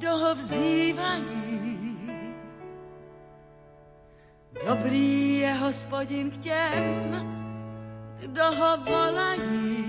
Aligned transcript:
kdo 0.00 0.16
ho 0.16 0.34
vzývají. 0.34 1.98
Dobrý 4.66 5.38
je 5.38 5.52
hospodin 5.52 6.30
k 6.30 6.36
těm, 6.36 6.84
kdo 8.20 8.44
ho 8.44 8.76
volají. 8.76 9.84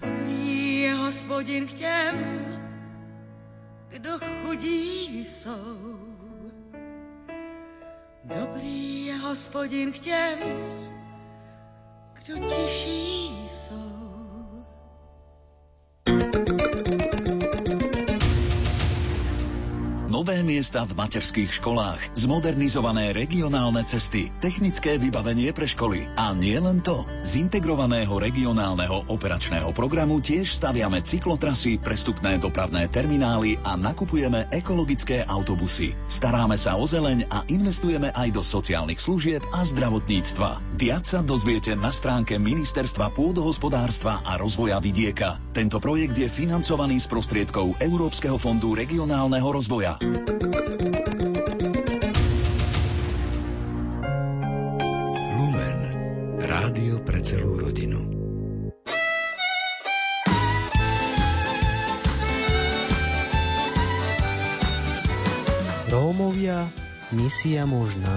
Dobrý 0.00 0.80
je 0.80 0.94
hospodin 0.94 1.66
k 1.66 1.72
těm, 1.72 2.14
kdo 3.88 4.10
chudí 4.18 5.26
jsou. 5.26 5.98
Dobrý 8.24 9.06
je 9.06 9.16
hospodin 9.16 9.92
k 9.92 9.98
těm, 9.98 10.38
kdo 12.14 12.38
tiší 12.48 13.39
Nové 20.20 20.44
miesta 20.44 20.84
v 20.84 21.00
materských 21.00 21.48
školách, 21.48 22.12
zmodernizované 22.12 23.16
regionálne 23.16 23.80
cesty, 23.88 24.28
technické 24.44 25.00
vybavenie 25.00 25.48
pre 25.56 25.64
školy. 25.64 26.12
A 26.12 26.36
nie 26.36 26.60
len 26.60 26.84
to. 26.84 27.08
Z 27.24 27.40
integrovaného 27.40 28.12
regionálneho 28.20 29.08
operačného 29.08 29.72
programu 29.72 30.20
tiež 30.20 30.52
staviame 30.52 31.00
cyklotrasy, 31.00 31.80
prestupné 31.80 32.36
dopravné 32.36 32.92
terminály 32.92 33.56
a 33.64 33.80
nakupujeme 33.80 34.44
ekologické 34.52 35.24
autobusy. 35.24 35.96
Staráme 36.04 36.60
sa 36.60 36.76
o 36.76 36.84
zeleň 36.84 37.24
a 37.32 37.48
investujeme 37.48 38.12
aj 38.12 38.28
do 38.36 38.44
sociálnych 38.44 39.00
služieb 39.00 39.40
a 39.56 39.64
zdravotníctva. 39.64 40.76
Viac 40.76 41.08
sa 41.08 41.24
dozviete 41.24 41.72
na 41.72 41.88
stránke 41.96 42.36
Ministerstva 42.36 43.08
pôdohospodárstva 43.16 44.20
a 44.20 44.36
rozvoja 44.36 44.84
vidieka. 44.84 45.40
Tento 45.56 45.80
projekt 45.80 46.20
je 46.20 46.28
financovaný 46.28 47.00
z 47.00 47.08
prostriedkov 47.08 47.80
Európskeho 47.80 48.36
fondu 48.36 48.76
regionálneho 48.76 49.48
rozvoja. 49.48 49.96
Lumen. 55.38 55.78
Rádio 56.42 56.98
pre 57.06 57.22
celú 57.22 57.62
rodinu. 57.62 58.10
Rómovia, 65.90 66.66
misia 67.14 67.66
možná. 67.66 68.14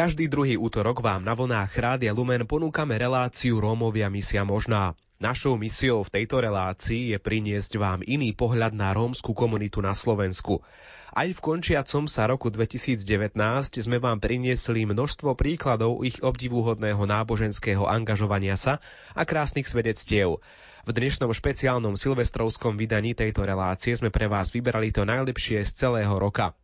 Každý 0.00 0.32
druhý 0.32 0.56
útorok 0.56 1.04
vám 1.04 1.20
na 1.20 1.36
vlnách 1.36 1.76
Rádia 1.76 2.16
Lumen 2.16 2.48
ponúkame 2.48 2.96
reláciu 2.96 3.60
Rómovia 3.60 4.08
misia 4.08 4.48
možná. 4.48 4.96
Našou 5.20 5.60
misiou 5.60 6.00
v 6.00 6.16
tejto 6.16 6.40
relácii 6.40 7.12
je 7.12 7.20
priniesť 7.20 7.76
vám 7.76 8.00
iný 8.08 8.32
pohľad 8.32 8.72
na 8.72 8.96
rómsku 8.96 9.36
komunitu 9.36 9.84
na 9.84 9.92
Slovensku. 9.92 10.64
Aj 11.12 11.28
v 11.28 11.36
končiacom 11.36 12.08
sa 12.08 12.24
roku 12.24 12.48
2019 12.48 13.36
sme 13.84 14.00
vám 14.00 14.16
priniesli 14.16 14.88
množstvo 14.88 15.36
príkladov 15.36 16.08
ich 16.08 16.16
obdivuhodného 16.24 17.04
náboženského 17.04 17.84
angažovania 17.84 18.56
sa 18.56 18.80
a 19.12 19.28
krásnych 19.28 19.68
svedectiev. 19.68 20.40
V 20.88 20.90
dnešnom 20.96 21.28
špeciálnom 21.36 22.00
silvestrovskom 22.00 22.80
vydaní 22.80 23.12
tejto 23.12 23.44
relácie 23.44 23.92
sme 23.92 24.08
pre 24.08 24.24
vás 24.24 24.48
vybrali 24.48 24.88
to 24.88 25.04
najlepšie 25.04 25.60
z 25.68 25.84
celého 25.84 26.16
roka. 26.16 26.56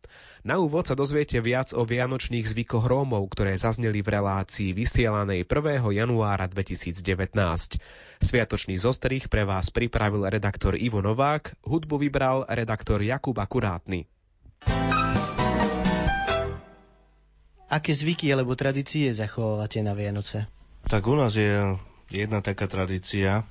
Na 0.45 0.61
úvod 0.61 0.85
sa 0.85 0.93
dozviete 0.93 1.41
viac 1.41 1.73
o 1.73 1.81
vianočných 1.81 2.45
zvykoch 2.45 2.85
Rómov, 2.85 3.25
ktoré 3.33 3.57
zazneli 3.57 4.05
v 4.05 4.21
relácii 4.21 4.69
vysielanej 4.69 5.49
1. 5.49 5.81
januára 5.81 6.45
2019. 6.45 7.01
Sviatočný 8.21 8.77
zostrih 8.77 9.25
pre 9.25 9.49
vás 9.49 9.73
pripravil 9.73 10.29
redaktor 10.29 10.77
Ivo 10.77 11.01
Novák, 11.01 11.57
hudbu 11.65 11.95
vybral 11.97 12.45
redaktor 12.45 13.01
Jakub 13.01 13.37
Akurátny. 13.37 14.05
Aké 17.67 17.91
zvyky 17.91 18.31
alebo 18.31 18.55
tradície 18.55 19.11
zachovávate 19.11 19.81
na 19.81 19.97
Vianoce? 19.97 20.47
Tak 20.87 21.03
u 21.03 21.19
nás 21.19 21.35
je 21.35 21.75
jedna 22.13 22.39
taká 22.39 22.69
tradícia, 22.69 23.43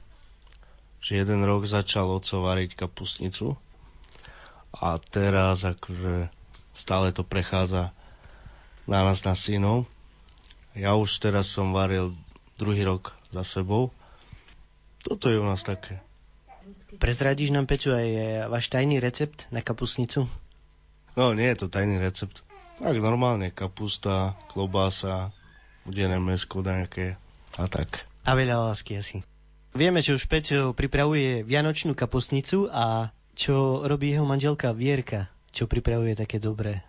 že 1.02 1.20
jeden 1.20 1.44
rok 1.44 1.68
začal 1.68 2.08
oco 2.08 2.40
variť 2.40 2.78
kapusnicu 2.78 3.58
a 4.72 4.96
teraz 4.98 5.68
akože 5.68 6.35
stále 6.76 7.10
to 7.16 7.24
prechádza 7.24 7.96
na 8.84 9.02
nás, 9.02 9.24
na 9.24 9.32
synov. 9.32 9.88
Ja 10.76 10.92
už 10.94 11.08
teraz 11.24 11.48
som 11.48 11.72
varil 11.72 12.12
druhý 12.60 12.84
rok 12.84 13.16
za 13.32 13.42
sebou. 13.42 13.90
Toto 15.00 15.32
je 15.32 15.40
u 15.40 15.46
nás 15.48 15.64
také. 15.64 16.04
Prezradíš 17.00 17.50
nám, 17.50 17.64
Peťo, 17.64 17.96
aj 17.96 18.08
eh, 18.12 18.24
váš 18.46 18.68
tajný 18.68 19.00
recept 19.00 19.48
na 19.48 19.64
kapusnicu? 19.64 20.28
No, 21.16 21.32
nie 21.32 21.48
je 21.48 21.64
to 21.64 21.72
tajný 21.72 21.96
recept. 21.96 22.44
Tak 22.76 23.00
normálne 23.00 23.48
kapusta, 23.48 24.36
klobása, 24.52 25.32
udené 25.88 26.20
mesko 26.20 26.60
nejaké 26.60 27.16
a 27.56 27.64
tak. 27.72 28.04
A 28.28 28.36
veľa 28.36 28.68
lásky 28.68 29.00
asi. 29.00 29.24
Vieme, 29.72 30.04
že 30.04 30.12
už 30.12 30.28
Peťo 30.28 30.76
pripravuje 30.76 31.40
vianočnú 31.40 31.96
kapusnicu 31.96 32.68
a 32.68 33.12
čo 33.36 33.84
robí 33.84 34.12
jeho 34.12 34.24
manželka 34.28 34.72
Vierka, 34.72 35.28
čo 35.56 35.64
pripravuje 35.64 36.12
také 36.12 36.36
dobré. 36.36 36.84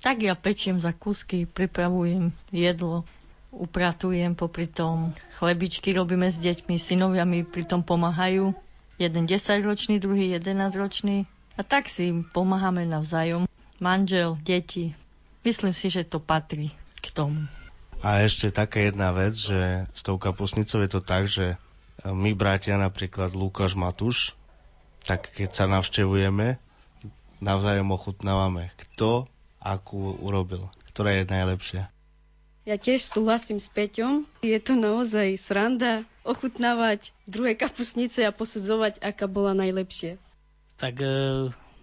Tak 0.00 0.24
ja 0.24 0.32
pečiem 0.32 0.80
za 0.80 0.96
kúsky, 0.96 1.44
pripravujem 1.44 2.32
jedlo, 2.48 3.04
upratujem 3.52 4.32
popri 4.32 4.64
tom. 4.64 5.12
Chlebičky 5.36 5.92
robíme 5.92 6.32
s 6.32 6.40
deťmi, 6.40 6.80
synovia 6.80 7.28
mi 7.28 7.44
pri 7.44 7.68
tom 7.68 7.84
pomáhajú. 7.84 8.56
Jeden 8.96 9.28
10-ročný, 9.28 10.00
druhý 10.00 10.32
11-ročný. 10.32 11.28
A 11.56 11.60
tak 11.60 11.92
si 11.92 12.08
pomáhame 12.32 12.88
navzájom. 12.88 13.44
Manžel, 13.76 14.40
deti. 14.40 14.96
Myslím 15.44 15.76
si, 15.76 15.92
že 15.92 16.08
to 16.08 16.16
patrí 16.16 16.72
k 17.04 17.12
tomu. 17.12 17.44
A 18.00 18.24
ešte 18.24 18.48
taká 18.48 18.88
jedna 18.88 19.12
vec, 19.12 19.36
že 19.36 19.84
s 19.92 20.00
tou 20.00 20.16
kapusnicou 20.16 20.80
je 20.80 20.88
to 20.88 21.04
tak, 21.04 21.28
že 21.28 21.60
my 22.08 22.32
bratia, 22.32 22.80
napríklad 22.80 23.36
Lukáš 23.36 23.76
Matúš, 23.76 24.32
tak 25.04 25.28
keď 25.36 25.52
sa 25.52 25.64
navštevujeme, 25.68 26.56
navzájom 27.40 27.88
ochutnávame, 27.90 28.70
kto 28.76 29.26
akú 29.60 30.16
urobil, 30.20 30.68
ktorá 30.92 31.20
je 31.20 31.24
najlepšia. 31.28 31.82
Ja 32.68 32.76
tiež 32.76 33.02
súhlasím 33.02 33.56
s 33.56 33.72
Peťom. 33.72 34.28
Je 34.44 34.56
to 34.60 34.76
naozaj 34.76 35.34
sranda 35.40 36.04
ochutnávať 36.22 37.16
druhé 37.24 37.56
kapusnice 37.56 38.20
a 38.22 38.36
posudzovať, 38.36 39.00
aká 39.00 39.24
bola 39.24 39.56
najlepšie. 39.56 40.20
Tak 40.76 40.94
e, 41.00 41.08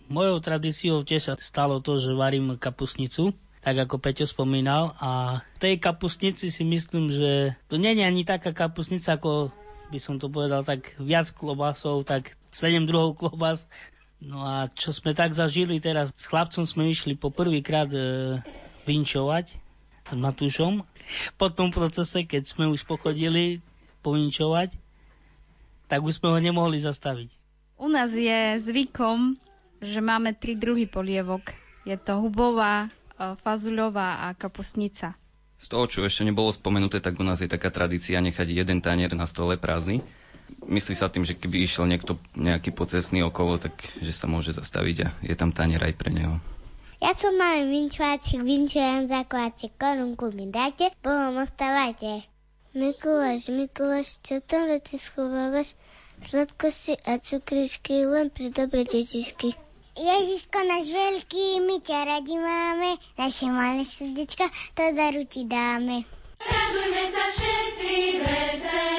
mojou 0.08 0.38
tradíciou 0.38 1.02
tiež 1.02 1.22
sa 1.22 1.34
stalo 1.36 1.82
to, 1.82 1.98
že 1.98 2.14
varím 2.14 2.62
kapusnicu, 2.62 3.34
tak 3.66 3.76
ako 3.84 3.98
Peťo 3.98 4.30
spomínal. 4.30 4.94
A 5.02 5.42
tej 5.58 5.82
kapusnici 5.82 6.54
si 6.54 6.64
myslím, 6.64 7.10
že 7.10 7.58
to 7.68 7.82
nie 7.82 7.98
je 7.98 8.06
ani 8.06 8.22
taká 8.22 8.54
kapusnica, 8.54 9.18
ako 9.18 9.50
by 9.90 10.00
som 10.00 10.22
to 10.22 10.30
povedal, 10.30 10.62
tak 10.62 10.94
viac 11.02 11.28
klobásov, 11.34 12.06
tak 12.06 12.38
7 12.54 12.86
druhov 12.86 13.18
klobás. 13.18 13.66
No 14.18 14.42
a 14.42 14.66
čo 14.74 14.90
sme 14.90 15.14
tak 15.14 15.38
zažili 15.38 15.78
teraz, 15.78 16.10
s 16.18 16.26
chlapcom 16.26 16.66
sme 16.66 16.90
išli 16.90 17.14
po 17.14 17.30
prvýkrát 17.30 17.86
e, 17.94 18.42
vinčovať 18.90 19.46
s 20.10 20.16
Matúšom. 20.18 20.82
Po 21.38 21.48
tom 21.54 21.70
procese, 21.70 22.26
keď 22.26 22.50
sme 22.50 22.66
už 22.66 22.90
pochodili 22.90 23.62
povinčovať, 24.02 24.74
tak 25.86 26.02
už 26.02 26.18
sme 26.18 26.34
ho 26.34 26.40
nemohli 26.42 26.82
zastaviť. 26.82 27.30
U 27.78 27.88
nás 27.94 28.10
je 28.10 28.58
zvykom, 28.58 29.38
že 29.86 30.02
máme 30.02 30.34
tri 30.34 30.58
druhy 30.58 30.90
polievok. 30.90 31.54
Je 31.86 31.94
to 31.94 32.18
hubová, 32.18 32.90
e, 33.22 33.38
fazuľová 33.46 34.26
a 34.26 34.34
kapusnica. 34.34 35.14
Z 35.58 35.74
toho, 35.74 35.86
čo 35.86 36.06
ešte 36.06 36.26
nebolo 36.26 36.50
spomenuté, 36.50 37.02
tak 37.02 37.22
u 37.22 37.26
nás 37.26 37.42
je 37.42 37.50
taká 37.50 37.70
tradícia 37.70 38.18
nechať 38.18 38.50
jeden 38.50 38.82
tanier 38.82 39.14
na 39.14 39.30
stole 39.30 39.58
prázdny. 39.62 40.02
Myslí 40.68 40.94
sa 40.96 41.08
tým, 41.08 41.24
že 41.24 41.36
keby 41.36 41.64
išiel 41.64 41.88
niekto 41.88 42.20
nejaký 42.36 42.76
pocesný 42.76 43.24
okolo, 43.24 43.60
tak 43.60 43.74
že 44.04 44.12
sa 44.12 44.28
môže 44.28 44.52
zastaviť 44.52 44.98
a 45.04 45.08
je 45.24 45.36
tam 45.36 45.56
tanier 45.56 45.80
aj 45.80 45.96
pre 45.96 46.12
neho. 46.12 46.40
Ja 46.98 47.14
som 47.14 47.38
mal 47.38 47.62
vinčovačik, 47.70 48.42
vinčujem 48.42 49.06
za 49.06 49.22
koláčik, 49.22 49.78
korunku 49.78 50.34
mi 50.34 50.50
dáte, 50.50 50.90
potom 51.06 51.38
ostávate. 51.46 52.26
Mikuláš, 52.74 53.54
Mikuláš, 53.54 54.18
čo 54.26 54.42
tam 54.42 54.66
roci 54.66 54.98
schovávaš? 54.98 55.78
Sladkosti 56.18 56.98
a 57.06 57.22
cukričky 57.22 58.10
len 58.10 58.34
pre 58.34 58.50
dobre 58.50 58.82
detičky. 58.82 59.54
Ježiško 59.98 60.58
náš 60.66 60.90
veľký, 60.90 61.62
my 61.66 61.78
ťa 61.82 62.00
radi 62.06 62.38
máme, 62.38 63.02
naše 63.18 63.46
malé 63.50 63.82
srdečka, 63.86 64.46
to 64.74 64.94
daru 64.94 65.26
ti 65.26 65.46
dáme. 65.46 66.06
Radujme 66.38 67.04
sa 67.10 67.26
všetci 67.34 67.94
veselo, 68.22 68.97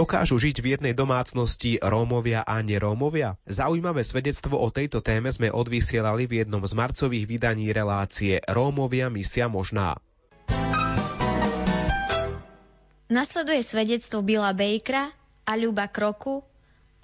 Dokážu 0.00 0.40
žiť 0.40 0.64
v 0.64 0.80
jednej 0.80 0.96
domácnosti 0.96 1.76
Rómovia 1.76 2.40
a 2.40 2.64
nerómovia? 2.64 3.36
Zaujímavé 3.44 4.00
svedectvo 4.00 4.56
o 4.56 4.72
tejto 4.72 5.04
téme 5.04 5.28
sme 5.28 5.52
odvysielali 5.52 6.24
v 6.24 6.40
jednom 6.40 6.64
z 6.64 6.72
marcových 6.72 7.28
vydaní 7.28 7.68
relácie 7.68 8.40
Rómovia 8.48 9.12
misia 9.12 9.52
možná. 9.52 10.00
Nasleduje 13.12 13.60
svedectvo 13.60 14.24
Billa 14.24 14.56
Bakera 14.56 15.12
a 15.44 15.52
Ľuba 15.60 15.92
Kroku 15.92 16.48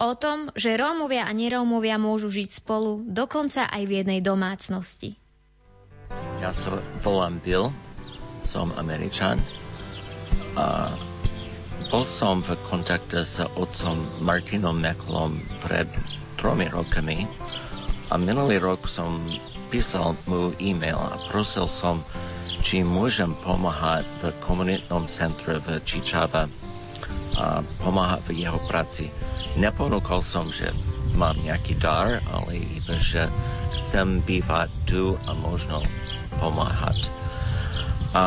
o 0.01 0.11
tom, 0.17 0.49
že 0.57 0.73
Rómovia 0.73 1.29
a 1.29 1.31
nerómovia 1.37 2.01
môžu 2.01 2.33
žiť 2.33 2.49
spolu 2.49 3.05
dokonca 3.05 3.69
aj 3.69 3.83
v 3.85 3.91
jednej 3.93 4.25
domácnosti. 4.25 5.21
Ja 6.41 6.49
sa 6.49 6.81
volám 7.05 7.37
Bill, 7.45 7.69
som 8.41 8.73
Američan 8.73 9.37
a 10.57 10.89
bol 11.87 12.03
som 12.03 12.43
v 12.43 12.59
kontakte 12.67 13.23
s 13.23 13.39
otcom 13.39 14.03
Martinom 14.19 14.75
Meklom 14.75 15.39
pred 15.63 15.87
tromi 16.35 16.67
rokami 16.67 17.23
a 18.11 18.19
minulý 18.19 18.59
rok 18.59 18.91
som 18.91 19.23
písal 19.71 20.19
mu 20.27 20.51
e-mail 20.59 20.99
a 20.99 21.15
prosil 21.31 21.63
som, 21.67 22.03
či 22.59 22.83
môžem 22.83 23.31
pomáhať 23.39 24.03
v 24.19 24.23
komunitnom 24.43 25.07
centre 25.07 25.63
v 25.63 25.79
Čičava 25.83 26.51
a 27.39 27.63
pomáhať 27.83 28.21
v 28.31 28.47
jeho 28.47 28.59
práci. 28.67 29.07
Neponúkol 29.55 30.19
som, 30.19 30.51
že 30.51 30.71
mám 31.15 31.39
nejaký 31.39 31.79
dar, 31.79 32.19
ale 32.31 32.63
iba, 32.79 32.95
že 32.99 33.31
chcem 33.83 34.19
bývať 34.27 34.67
tu 34.87 35.15
a 35.23 35.31
možno 35.35 35.79
pomáhať. 36.39 37.07
A 38.15 38.25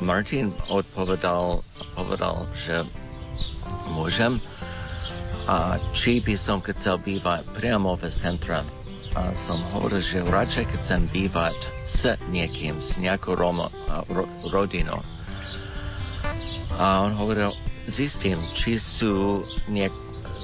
Martin 0.00 0.52
odpovedal, 0.68 1.64
povedal, 1.96 2.48
že 2.52 2.84
môžem 3.88 4.40
a 5.48 5.80
či 5.96 6.20
by 6.20 6.36
som 6.36 6.60
chcel 6.60 7.00
bývať 7.00 7.48
priamo 7.56 7.96
v 7.96 8.12
centre. 8.12 8.60
A 9.16 9.32
som 9.32 9.64
hovoril, 9.72 10.04
že 10.04 10.20
radšej 10.20 10.76
chcem 10.78 11.08
bývať 11.08 11.56
s 11.80 12.12
niekým, 12.28 12.84
s 12.84 13.00
nejakou 13.00 13.32
Roma, 13.32 13.72
ro, 14.12 14.28
rodinou. 14.52 15.00
A 16.76 17.08
on 17.08 17.16
hovoril, 17.16 17.56
zistím, 17.88 18.36
či 18.52 18.76
sú 18.76 19.42
niek- 19.72 19.96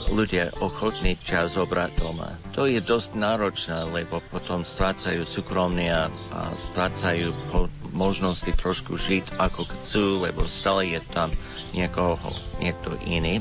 ľudia 0.08 0.52
ochotní 0.60 1.16
ťa 1.20 1.48
zobrať 1.48 1.90
doma. 1.96 2.36
To 2.52 2.68
je 2.68 2.80
dosť 2.80 3.16
náročné, 3.16 3.88
lebo 3.88 4.20
potom 4.28 4.60
strácajú 4.60 5.24
súkromie 5.24 5.88
a 5.88 6.08
strácajú 6.56 7.32
po 7.48 7.72
možnosti 7.94 8.50
trošku 8.50 8.98
žiť 8.98 9.38
ako 9.38 9.70
chcú, 9.78 10.26
lebo 10.26 10.50
stále 10.50 10.92
je 10.92 11.00
tam 11.14 11.30
niekoho, 11.70 12.34
niekto 12.58 12.98
iný. 13.06 13.40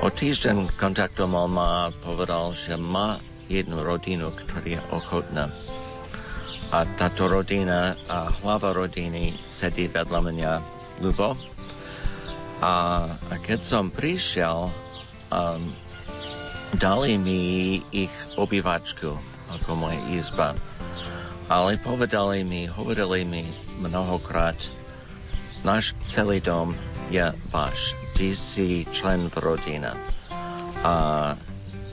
O 0.00 0.08
týždeň 0.08 0.72
kontaktoval 0.80 1.46
ma 1.46 1.68
a 1.86 1.94
povedal, 2.02 2.56
že 2.56 2.74
má 2.74 3.20
jednu 3.46 3.84
rodinu, 3.84 4.32
ktorá 4.32 4.64
je 4.64 4.80
ochotná. 4.90 5.52
A 6.72 6.88
táto 6.96 7.28
rodina, 7.28 8.00
a 8.08 8.32
hlava 8.40 8.72
rodiny 8.72 9.36
sedí 9.52 9.86
vedľa 9.92 10.20
mňa, 10.24 10.52
Lubo. 11.04 11.36
A, 12.64 12.74
a 13.12 13.34
keď 13.44 13.60
som 13.60 13.92
prišiel, 13.92 14.72
um, 15.28 15.62
dali 16.80 17.20
mi 17.20 17.40
ich 17.92 18.14
obývačku 18.40 19.12
ako 19.52 19.70
moja 19.76 20.00
izba. 20.08 20.56
Ale 21.50 21.78
povedali 21.78 22.46
mi, 22.46 22.70
hovorili 22.70 23.26
mi 23.26 23.42
mnohokrát, 23.82 24.58
náš 25.66 25.94
celý 26.06 26.38
dom 26.38 26.74
je 27.10 27.22
váš. 27.50 27.94
Ty 28.14 28.34
si 28.36 28.86
člen 28.94 29.30
rodina. 29.34 29.98
A 30.82 30.94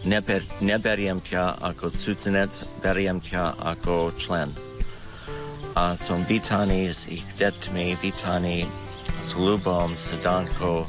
neber, 0.06 0.46
neberiem 0.62 1.22
ťa 1.22 1.60
ako 1.74 1.94
cudzinec, 1.94 2.66
beriem 2.82 3.22
ťa 3.22 3.58
ako 3.58 4.14
člen. 4.18 4.54
A 5.78 5.96
som 5.96 6.26
vítaný 6.26 6.92
s 6.92 7.06
ich 7.08 7.26
deťmi, 7.38 7.98
vítaný 8.02 8.68
s 9.22 9.36
Lubom, 9.36 9.96
s 9.96 10.16
Dankou. 10.20 10.88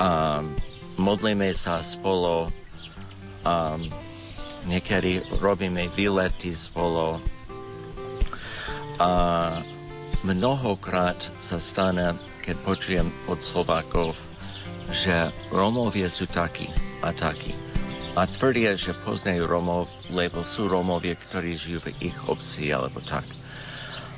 Um, 0.00 0.56
modlíme 0.98 1.54
sa 1.54 1.82
spolu, 1.82 2.50
um, 3.46 3.80
niekedy 4.66 5.22
robíme 5.38 5.90
výlety 5.94 6.56
spolu. 6.56 7.20
A 8.98 9.10
mnohokrát 10.22 11.18
sa 11.42 11.58
stane, 11.58 12.14
keď 12.46 12.56
počujem 12.62 13.08
od 13.26 13.42
Slovákov, 13.42 14.14
že 14.94 15.34
Rómovie 15.50 16.06
sú 16.06 16.30
takí 16.30 16.70
a 17.02 17.10
takí. 17.10 17.56
A 18.14 18.30
tvrdia, 18.30 18.78
že 18.78 18.94
poznajú 18.94 19.50
Rómov, 19.50 19.90
lebo 20.06 20.46
sú 20.46 20.70
Rómovie, 20.70 21.18
ktorí 21.18 21.58
žijú 21.58 21.82
v 21.90 22.14
ich 22.14 22.18
obci 22.30 22.70
alebo 22.70 23.02
tak. 23.02 23.26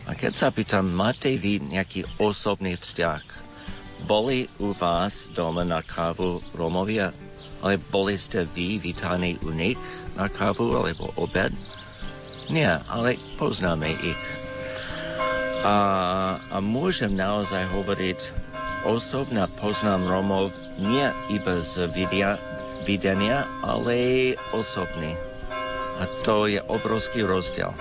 A 0.05 0.13
keď 0.13 0.33
sa 0.37 0.49
pýtam, 0.53 0.93
máte 0.93 1.33
vy 1.41 1.65
nejaký 1.65 2.05
osobný 2.21 2.77
vzťah 2.77 3.47
boli 4.05 4.53
u 4.61 4.77
vás 4.77 5.25
doma 5.33 5.65
na 5.65 5.81
kávu 5.81 6.45
Romovia? 6.53 7.17
Ale 7.65 7.81
boli 7.81 8.21
ste 8.21 8.45
vy 8.45 8.77
vítaní 8.77 9.41
u 9.41 9.49
nich 9.49 9.81
na 10.13 10.29
kávu 10.29 10.77
alebo 10.77 11.11
obed? 11.17 11.57
Nie, 12.53 12.85
ale 12.87 13.17
poznáme 13.41 13.97
ich. 13.97 14.46
A, 15.67 15.75
a 16.39 16.57
môžem 16.63 17.11
naozaj 17.11 17.67
hovoriť, 17.75 18.21
osobne 18.87 19.51
poznám 19.59 20.07
Romov 20.07 20.55
nie 20.79 21.11
iba 21.35 21.59
z 21.59 21.91
vidia, 21.91 22.39
videnia, 22.87 23.51
ale 23.67 24.39
osobný. 24.55 25.19
A 25.99 26.07
to 26.23 26.47
je 26.47 26.63
obrovský 26.63 27.27
rozdiel. 27.27 27.75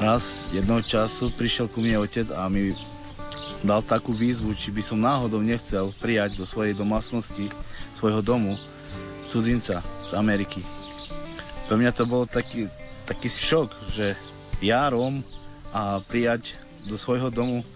raz 0.00 0.48
jednoho 0.48 0.80
času 0.80 1.28
prišiel 1.28 1.68
ku 1.68 1.84
mne 1.84 2.00
otec 2.00 2.32
a 2.32 2.48
mi 2.48 2.72
dal 3.60 3.84
takú 3.84 4.16
výzvu, 4.16 4.56
či 4.56 4.72
by 4.72 4.80
som 4.80 4.96
náhodou 4.96 5.44
nechcel 5.44 5.92
prijať 6.00 6.40
do 6.40 6.48
svojej 6.48 6.72
domácnosti, 6.72 7.52
svojho 8.00 8.24
domu, 8.24 8.56
cudzinca 9.28 9.84
z 10.08 10.10
Ameriky. 10.16 10.64
Pre 11.68 11.76
mňa 11.76 11.92
to 11.92 12.08
bol 12.08 12.24
taký, 12.24 12.72
taký 13.10 13.26
šok, 13.26 13.90
že 13.90 14.14
ja, 14.62 14.86
Róm, 14.86 15.26
a 15.74 15.98
prijať 15.98 16.54
do 16.86 16.94
svojho 16.94 17.34
domu 17.34 17.66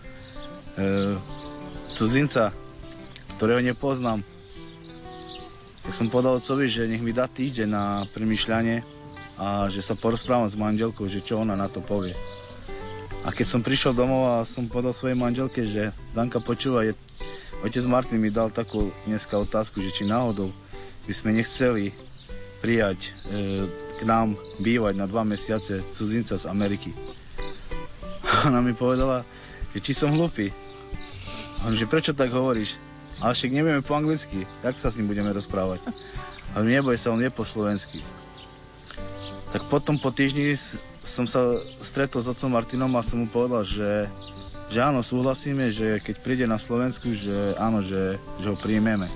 e, 0.78 1.18
cudzinca, 1.90 2.54
ktorého 3.34 3.58
nepoznám. 3.58 4.22
Ja 5.84 5.92
som 5.92 6.06
povedal 6.06 6.38
otcovi, 6.38 6.70
že 6.70 6.86
nech 6.86 7.02
mi 7.02 7.10
dá 7.10 7.26
týždeň 7.26 7.68
na 7.68 8.06
premyšľanie 8.14 8.86
a 9.34 9.66
že 9.74 9.82
sa 9.82 9.98
porozprávam 9.98 10.46
s 10.46 10.54
manželkou, 10.54 11.10
že 11.10 11.18
čo 11.18 11.42
ona 11.42 11.58
na 11.58 11.66
to 11.66 11.82
povie. 11.82 12.14
A 13.26 13.34
keď 13.34 13.46
som 13.58 13.60
prišiel 13.66 13.90
domov 13.90 14.38
a 14.38 14.46
som 14.46 14.70
povedal 14.70 14.94
svojej 14.94 15.18
manželke, 15.18 15.66
že 15.66 15.90
Danka 16.14 16.38
počúva, 16.38 16.86
je, 16.86 16.94
otec 17.66 17.84
Martin 17.90 18.22
mi 18.22 18.30
dal 18.30 18.54
takú 18.54 18.94
dneska 19.04 19.34
otázku, 19.34 19.82
že 19.82 19.90
či 19.90 20.06
náhodou 20.06 20.54
by 21.04 21.12
sme 21.12 21.36
nechceli 21.36 21.92
prijať 22.64 23.12
e, 23.28 23.68
k 23.68 24.00
nám 24.08 24.40
bývať 24.56 24.96
na 24.96 25.04
dva 25.04 25.20
mesiace 25.20 25.84
cudzinca 25.92 26.40
z 26.40 26.48
Ameriky. 26.48 26.96
Ona 28.48 28.64
mi 28.64 28.72
povedala, 28.72 29.28
že 29.76 29.84
či 29.84 29.92
som 29.92 30.16
hlupý. 30.16 30.48
On, 31.68 31.76
že 31.76 31.84
prečo 31.84 32.16
tak 32.16 32.32
hovoríš? 32.32 32.80
Ale 33.20 33.36
však 33.36 33.52
nevieme 33.52 33.84
po 33.84 33.92
anglicky, 33.92 34.48
tak 34.64 34.80
sa 34.80 34.88
s 34.88 34.96
ním 34.96 35.12
budeme 35.12 35.28
rozprávať. 35.36 35.84
Ale 36.56 36.64
neboj 36.72 36.96
sa, 36.96 37.12
on 37.12 37.20
je 37.20 37.28
po 37.28 37.44
slovensky. 37.44 38.00
Tak 39.52 39.68
potom 39.68 40.00
po 40.00 40.08
týždni 40.08 40.56
som 41.04 41.28
sa 41.28 41.60
stretol 41.84 42.24
s 42.24 42.30
otcom 42.32 42.48
Martinom 42.48 42.90
a 42.96 43.04
som 43.04 43.20
mu 43.22 43.28
povedal, 43.28 43.62
že, 43.62 44.08
že 44.72 44.78
áno, 44.80 45.04
súhlasíme, 45.04 45.68
že 45.68 46.00
keď 46.00 46.16
príde 46.24 46.46
na 46.48 46.56
Slovensku, 46.56 47.12
že 47.12 47.54
áno, 47.60 47.84
že, 47.84 48.16
že 48.40 48.46
ho 48.50 48.56
príjmeme. 48.56 49.06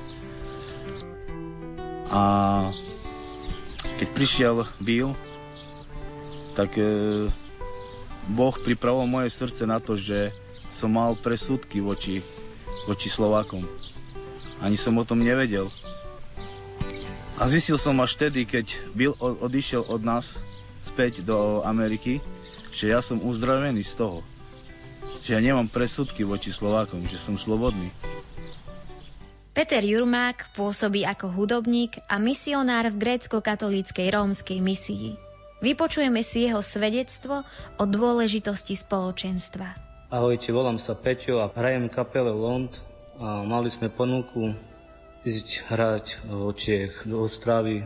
A 2.09 2.23
keď 3.99 4.09
prišiel 4.15 4.57
Bill, 4.79 5.19
tak 6.55 6.79
e, 6.79 7.27
Boh 8.31 8.55
pripravil 8.55 9.11
moje 9.11 9.35
srdce 9.35 9.67
na 9.67 9.83
to, 9.83 9.99
že 9.99 10.31
som 10.71 10.95
mal 10.95 11.19
presudky 11.19 11.83
voči, 11.83 12.23
voči 12.87 13.11
Slovákom. 13.11 13.67
Ani 14.63 14.79
som 14.79 14.95
o 14.99 15.05
tom 15.07 15.19
nevedel. 15.19 15.67
A 17.39 17.47
zistil 17.47 17.79
som 17.79 17.99
až 18.03 18.19
vtedy, 18.19 18.47
keď 18.47 18.75
Bill 18.95 19.15
odišiel 19.19 19.87
od 19.87 20.03
nás 20.03 20.39
späť 20.83 21.23
do 21.23 21.63
Ameriky, 21.63 22.19
že 22.75 22.91
ja 22.91 23.03
som 23.03 23.23
uzdravený 23.23 23.83
z 23.83 23.95
toho. 23.99 24.19
Že 25.27 25.39
ja 25.39 25.41
nemám 25.43 25.71
presudky 25.71 26.27
voči 26.27 26.51
Slovákom, 26.51 27.07
že 27.07 27.19
som 27.19 27.39
slobodný. 27.39 27.91
Peter 29.59 29.83
Jurmák 29.83 30.55
pôsobí 30.55 31.03
ako 31.03 31.35
hudobník 31.35 31.99
a 32.07 32.23
misionár 32.23 32.95
v 32.95 33.03
grécko-katolíckej 33.03 34.07
rómskej 34.15 34.63
misii. 34.63 35.19
Vypočujeme 35.59 36.23
si 36.23 36.47
jeho 36.47 36.63
svedectvo 36.63 37.43
o 37.75 37.83
dôležitosti 37.83 38.79
spoločenstva. 38.79 39.67
Ahojte, 40.15 40.55
volám 40.55 40.79
sa 40.79 40.95
Peťo 40.95 41.43
a 41.43 41.51
hrajem 41.51 41.91
kapele 41.91 42.31
Lond 42.31 42.71
a 43.19 43.43
mali 43.43 43.67
sme 43.67 43.91
ponuku 43.91 44.55
ísť 45.27 45.67
hrať 45.67 46.23
do 46.31 46.55
Čiech, 46.55 47.03
do 47.03 47.27
Ostravy. 47.27 47.83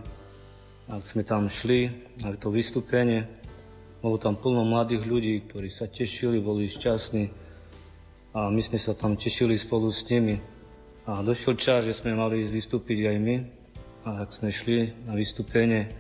A 0.93 1.01
sme 1.01 1.25
tam 1.25 1.49
šli 1.49 1.89
na 2.21 2.37
to 2.37 2.53
vystúpenie. 2.53 3.25
Bolo 4.05 4.21
tam 4.21 4.37
plno 4.37 4.69
mladých 4.69 5.09
ľudí, 5.09 5.49
ktorí 5.49 5.73
sa 5.73 5.89
tešili, 5.89 6.37
boli 6.37 6.69
šťastní 6.69 7.33
a 8.37 8.53
my 8.53 8.61
sme 8.61 8.77
sa 8.77 8.93
tam 8.93 9.17
tešili 9.17 9.57
spolu 9.57 9.89
s 9.89 10.05
nimi. 10.13 10.52
A 11.07 11.23
došiel 11.23 11.59
čas, 11.59 11.83
že 11.83 11.99
sme 11.99 12.15
mali 12.15 12.47
ísť 12.47 12.53
vystúpiť 12.55 13.11
aj 13.11 13.17
my. 13.19 13.37
A 14.07 14.09
tak 14.23 14.35
sme 14.35 14.51
šli 14.55 14.95
na 15.07 15.19
vystúpenie. 15.19 15.91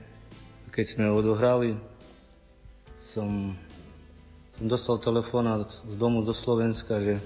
Keď 0.70 0.86
sme 0.98 1.10
odohrali, 1.10 1.74
som 2.98 3.54
som 4.62 4.70
dostal 4.70 5.02
telefonát 5.02 5.66
z 5.66 5.94
domu 5.98 6.22
zo 6.22 6.30
Slovenska, 6.30 7.02
že, 7.02 7.18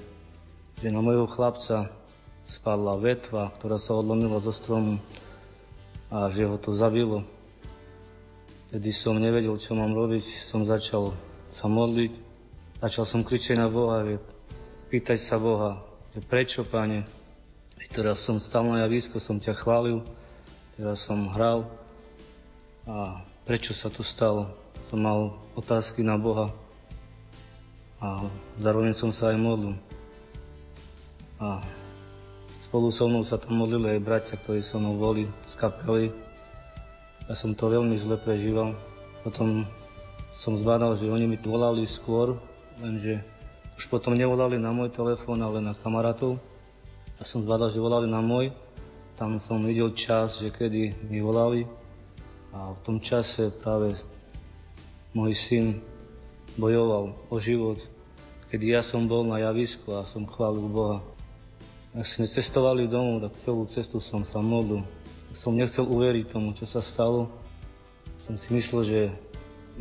že 0.80 0.88
na 0.88 1.04
mojho 1.04 1.28
chlapca 1.28 1.92
spadla 2.48 2.96
vetva, 2.96 3.52
ktorá 3.60 3.76
sa 3.76 3.92
odlomila 3.92 4.40
zo 4.40 4.56
stromu 4.56 4.96
a 6.08 6.32
že 6.32 6.48
ho 6.48 6.56
to 6.56 6.72
zabilo. 6.72 7.28
Vtedy 8.72 8.88
som 8.88 9.20
nevedel, 9.20 9.52
čo 9.60 9.76
mám 9.76 9.92
robiť, 9.92 10.24
som 10.48 10.64
začal 10.64 11.12
sa 11.52 11.68
modliť, 11.68 12.12
začal 12.80 13.04
som 13.04 13.20
kričať 13.20 13.60
na 13.60 13.68
Boha, 13.68 14.00
že 14.08 14.16
pýtať 14.88 15.20
sa 15.20 15.36
Boha, 15.36 15.82
že 16.16 16.24
prečo, 16.24 16.64
Pane, 16.64 17.04
teraz 17.96 18.20
som 18.20 18.36
stal 18.36 18.68
na 18.68 18.84
javisku, 18.84 19.16
som 19.16 19.40
ťa 19.40 19.56
chválil, 19.56 20.04
teraz 20.76 21.00
som 21.00 21.32
hral 21.32 21.64
a 22.84 23.24
prečo 23.48 23.72
sa 23.72 23.88
to 23.88 24.04
stalo? 24.04 24.52
Som 24.92 25.00
mal 25.00 25.32
otázky 25.56 26.04
na 26.04 26.20
Boha 26.20 26.52
a 27.96 28.28
zároveň 28.60 28.92
som 28.92 29.08
sa 29.16 29.32
aj 29.32 29.40
modlil. 29.40 29.74
A 31.40 31.64
spolu 32.68 32.92
so 32.92 33.08
mnou 33.08 33.24
sa 33.24 33.40
tam 33.40 33.64
modlili 33.64 33.96
aj 33.96 34.04
bratia, 34.04 34.36
ktorí 34.36 34.60
so 34.60 34.76
mnou 34.76 35.00
boli 35.00 35.24
z 35.48 35.56
kapely. 35.56 36.12
Ja 37.26 37.32
som 37.32 37.56
to 37.56 37.72
veľmi 37.72 37.96
zle 37.96 38.20
prežíval. 38.20 38.76
Potom 39.24 39.64
som 40.36 40.52
zbadal, 40.52 41.00
že 41.00 41.08
oni 41.08 41.24
mi 41.24 41.40
volali 41.40 41.88
skôr, 41.88 42.36
lenže 42.76 43.24
už 43.80 43.88
potom 43.88 44.12
nevolali 44.12 44.60
na 44.60 44.68
môj 44.68 44.92
telefón, 44.92 45.40
ale 45.40 45.64
na 45.64 45.72
kamarátov. 45.72 46.36
Ja 47.16 47.24
som 47.24 47.40
zbadal, 47.40 47.72
že 47.72 47.80
volali 47.80 48.04
na 48.04 48.20
môj. 48.20 48.52
Tam 49.16 49.40
som 49.40 49.64
videl 49.64 49.96
čas, 49.96 50.36
že 50.36 50.52
kedy 50.52 51.08
mi 51.08 51.24
volali. 51.24 51.64
A 52.52 52.76
v 52.76 52.80
tom 52.84 53.00
čase 53.00 53.48
práve 53.48 53.96
môj 55.16 55.32
syn 55.32 55.80
bojoval 56.60 57.16
o 57.32 57.36
život, 57.40 57.80
kedy 58.48 58.76
ja 58.76 58.80
som 58.84 59.08
bol 59.08 59.24
na 59.24 59.40
javisku 59.40 59.92
a 59.96 60.04
som 60.08 60.28
chválil 60.28 60.68
Boha. 60.68 61.00
Ak 61.96 62.04
sme 62.04 62.28
cestovali 62.28 62.84
domov, 62.84 63.24
tak 63.24 63.32
celú 63.40 63.64
cestu 63.64 63.96
som 64.00 64.20
sa 64.20 64.44
modlil. 64.44 64.84
Som 65.32 65.56
nechcel 65.56 65.88
uveriť 65.88 66.32
tomu, 66.32 66.52
čo 66.52 66.68
sa 66.68 66.84
stalo. 66.84 67.32
Som 68.28 68.36
si 68.36 68.52
myslel, 68.52 68.82
že, 68.84 69.02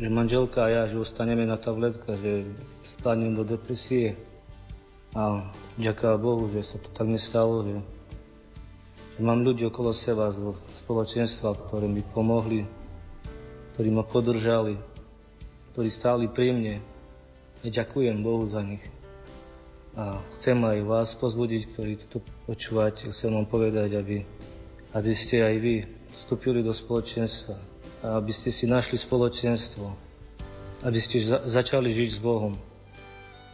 že 0.00 0.08
manželka 0.08 0.64
a 0.64 0.72
ja, 0.72 0.82
že 0.88 0.96
ostaneme 0.96 1.44
na 1.44 1.60
tabletka, 1.60 2.16
že 2.16 2.48
stanem 2.84 3.36
do 3.36 3.44
depresie. 3.44 4.16
A 5.12 5.46
ďaká 5.78 6.16
Bohu, 6.16 6.48
že 6.50 6.66
sa 6.66 6.80
to 6.80 6.88
tak 6.90 7.06
nestalo, 7.06 7.62
že, 7.62 7.76
že 9.16 9.20
mám 9.20 9.46
ľudí 9.46 9.68
okolo 9.68 9.94
seba 9.94 10.32
zo 10.32 10.56
spoločenstva, 10.82 11.54
ktoré 11.68 11.86
mi 11.86 12.02
pomohli, 12.02 12.66
ktorí 13.76 13.88
ma 13.92 14.02
podržali, 14.02 14.74
ktorí 15.72 15.88
stáli 15.92 16.26
pri 16.26 16.56
mne. 16.56 16.74
A 17.60 17.68
ďakujem 17.68 18.24
Bohu 18.24 18.48
za 18.48 18.64
nich. 18.64 18.82
A 19.96 20.20
chcem 20.36 20.60
aj 20.60 20.84
vás 20.84 21.16
pozbudiť, 21.16 21.62
ktorí 21.72 21.92
toto 21.96 22.20
počúvate, 22.44 23.08
chcem 23.08 23.32
vám 23.32 23.48
povedať, 23.48 23.96
aby, 23.96 24.20
aby 24.92 25.12
ste 25.16 25.40
aj 25.40 25.56
vy 25.56 25.74
vstúpili 26.12 26.60
do 26.60 26.72
spoločenstva 26.72 27.56
a 28.04 28.20
aby 28.20 28.28
ste 28.28 28.52
si 28.52 28.68
našli 28.68 29.00
spoločenstvo, 29.00 29.84
aby 30.84 30.98
ste 31.00 31.24
za, 31.24 31.48
začali 31.48 31.88
žiť 31.92 32.10
s 32.12 32.20
Bohom, 32.20 32.60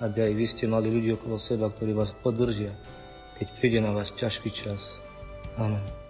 aby 0.03 0.19
aj 0.27 0.33
vy 0.35 0.47
ste 0.51 0.65
mali 0.67 0.91
ľudí 0.91 1.15
okolo 1.15 1.39
seba, 1.39 1.71
ktorí 1.71 1.95
vás 1.95 2.11
podržia, 2.11 2.75
keď 3.39 3.47
príde 3.63 3.79
na 3.79 3.95
vás 3.95 4.11
ťažký 4.11 4.51
čas. 4.51 4.99
Amen. 5.55 6.02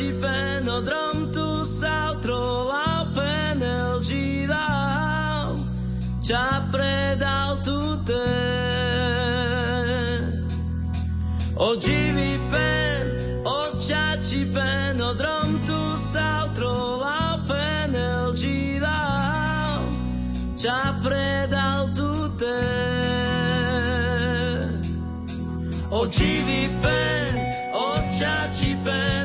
Principe 0.00 0.60
non 0.64 1.30
tu 1.30 1.62
s'altro 1.62 2.64
la 2.64 3.06
pena 3.14 3.96
il 3.96 4.00
girau 4.00 5.54
ci 6.22 6.32
ha 6.32 6.66
predal 6.70 7.60
tutte 7.60 8.22
oggi 11.56 12.40
pen 12.50 13.42
o 13.44 13.78
ci 14.22 14.46
pen 14.46 15.00
odrom 15.02 15.60
tu 15.66 15.96
s'altro 15.96 16.96
la 16.96 17.38
pena 17.46 18.28
il 18.28 18.34
girau 18.40 19.84
ci 20.56 20.66
ha 20.66 20.94
predal 21.02 21.92
tutte 21.92 22.56
oggi 25.90 26.70
pen 26.80 27.34
o 27.74 28.00
ci 28.50 28.74
pen 28.82 29.19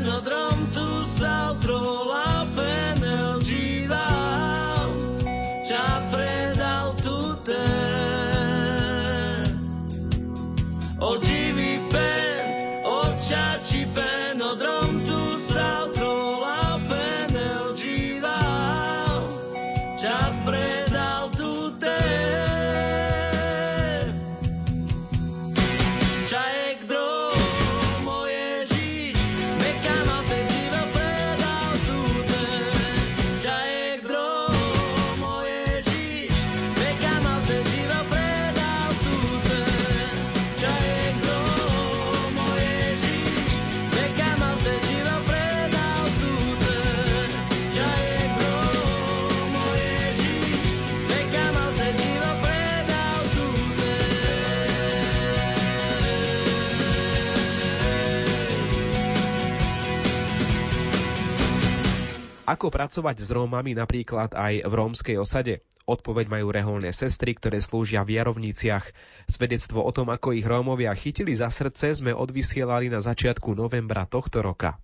Ako 62.55 62.71
pracovať 62.71 63.19
s 63.19 63.35
Rómami 63.35 63.75
napríklad 63.75 64.31
aj 64.31 64.63
v 64.63 64.71
rómskej 64.79 65.19
osade? 65.19 65.59
Odpoveď 65.83 66.31
majú 66.31 66.55
reholné 66.55 66.95
sestry, 66.95 67.35
ktoré 67.35 67.59
slúžia 67.59 67.99
v 68.07 68.15
Jarovniciach. 68.15 68.95
Svedectvo 69.27 69.83
o 69.83 69.91
tom, 69.91 70.07
ako 70.07 70.31
ich 70.31 70.47
Rómovia 70.47 70.95
chytili 70.95 71.35
za 71.35 71.51
srdce, 71.51 71.99
sme 71.99 72.15
odvysielali 72.15 72.87
na 72.87 73.03
začiatku 73.03 73.51
novembra 73.59 74.07
tohto 74.07 74.39
roka. 74.39 74.79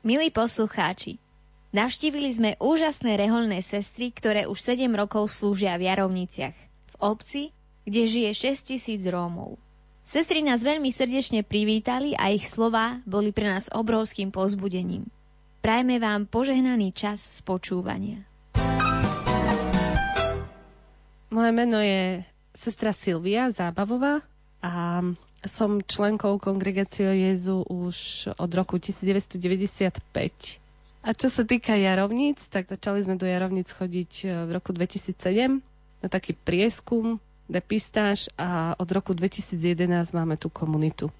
Milí 0.00 0.32
poslucháči, 0.32 1.20
navštívili 1.76 2.32
sme 2.32 2.50
úžasné 2.56 3.20
reholné 3.20 3.60
sestry, 3.60 4.16
ktoré 4.16 4.48
už 4.48 4.56
7 4.64 4.88
rokov 4.96 5.28
slúžia 5.28 5.76
v 5.76 5.92
Jarovniciach, 5.92 6.56
v 6.88 6.94
obci, 7.04 7.52
kde 7.84 8.08
žije 8.08 8.56
6 8.56 8.64
tisíc 8.64 9.04
Rómov. 9.04 9.60
Sestry 10.02 10.42
nás 10.42 10.66
veľmi 10.66 10.90
srdečne 10.90 11.46
privítali 11.46 12.18
a 12.18 12.34
ich 12.34 12.50
slova 12.50 12.98
boli 13.06 13.30
pre 13.30 13.46
nás 13.46 13.70
obrovským 13.70 14.34
pozbudením. 14.34 15.06
Prajme 15.62 16.02
vám 16.02 16.26
požehnaný 16.26 16.90
čas 16.90 17.22
spočúvania. 17.38 18.26
Moje 21.30 21.52
meno 21.54 21.78
je 21.78 22.26
sestra 22.50 22.90
Silvia 22.90 23.54
Zábavová 23.54 24.26
a 24.58 25.06
som 25.46 25.78
členkou 25.78 26.34
kongregácie 26.42 27.30
Jezu 27.30 27.62
už 27.62 28.26
od 28.42 28.50
roku 28.58 28.82
1995. 28.82 30.02
A 31.06 31.14
čo 31.14 31.30
sa 31.30 31.46
týka 31.46 31.78
jarovníc, 31.78 32.42
tak 32.50 32.66
začali 32.66 33.06
sme 33.06 33.14
do 33.22 33.26
jarovníc 33.30 33.70
chodiť 33.70 34.44
v 34.46 34.50
roku 34.50 34.74
2007 34.74 35.62
na 36.02 36.08
taký 36.10 36.34
prieskum, 36.34 37.22
depistáž 37.52 38.32
a 38.40 38.72
od 38.80 38.88
roku 38.88 39.12
2011 39.12 39.84
máme 40.16 40.40
tú 40.40 40.48
komunitu. 40.48 41.12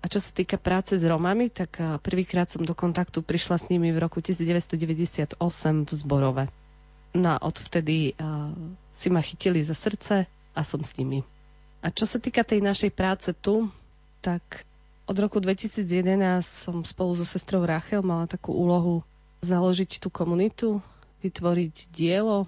A 0.00 0.08
čo 0.08 0.18
sa 0.18 0.34
týka 0.34 0.56
práce 0.56 0.96
s 0.96 1.04
Romami, 1.04 1.52
tak 1.52 1.76
prvýkrát 2.02 2.48
som 2.48 2.64
do 2.64 2.72
kontaktu 2.72 3.20
prišla 3.20 3.56
s 3.60 3.68
nimi 3.68 3.92
v 3.92 4.00
roku 4.00 4.18
1998 4.18 5.36
v 5.86 5.90
Zborove. 5.92 6.44
No 7.14 7.36
a 7.36 7.38
odvtedy 7.42 8.16
uh, 8.16 8.50
si 8.90 9.12
ma 9.12 9.20
chytili 9.20 9.60
za 9.60 9.76
srdce 9.76 10.24
a 10.56 10.60
som 10.64 10.80
s 10.80 10.96
nimi. 10.96 11.20
A 11.84 11.92
čo 11.92 12.08
sa 12.08 12.16
týka 12.16 12.44
tej 12.44 12.64
našej 12.64 12.92
práce 12.96 13.32
tu, 13.36 13.68
tak 14.24 14.64
od 15.04 15.16
roku 15.16 15.40
2011 15.40 15.84
som 16.44 16.80
spolu 16.84 17.16
so 17.18 17.26
sestrou 17.26 17.66
Rachel 17.66 18.04
mala 18.04 18.30
takú 18.30 18.54
úlohu 18.54 19.02
založiť 19.40 20.00
tú 20.00 20.08
komunitu, 20.12 20.84
vytvoriť 21.24 21.92
dielo, 21.92 22.46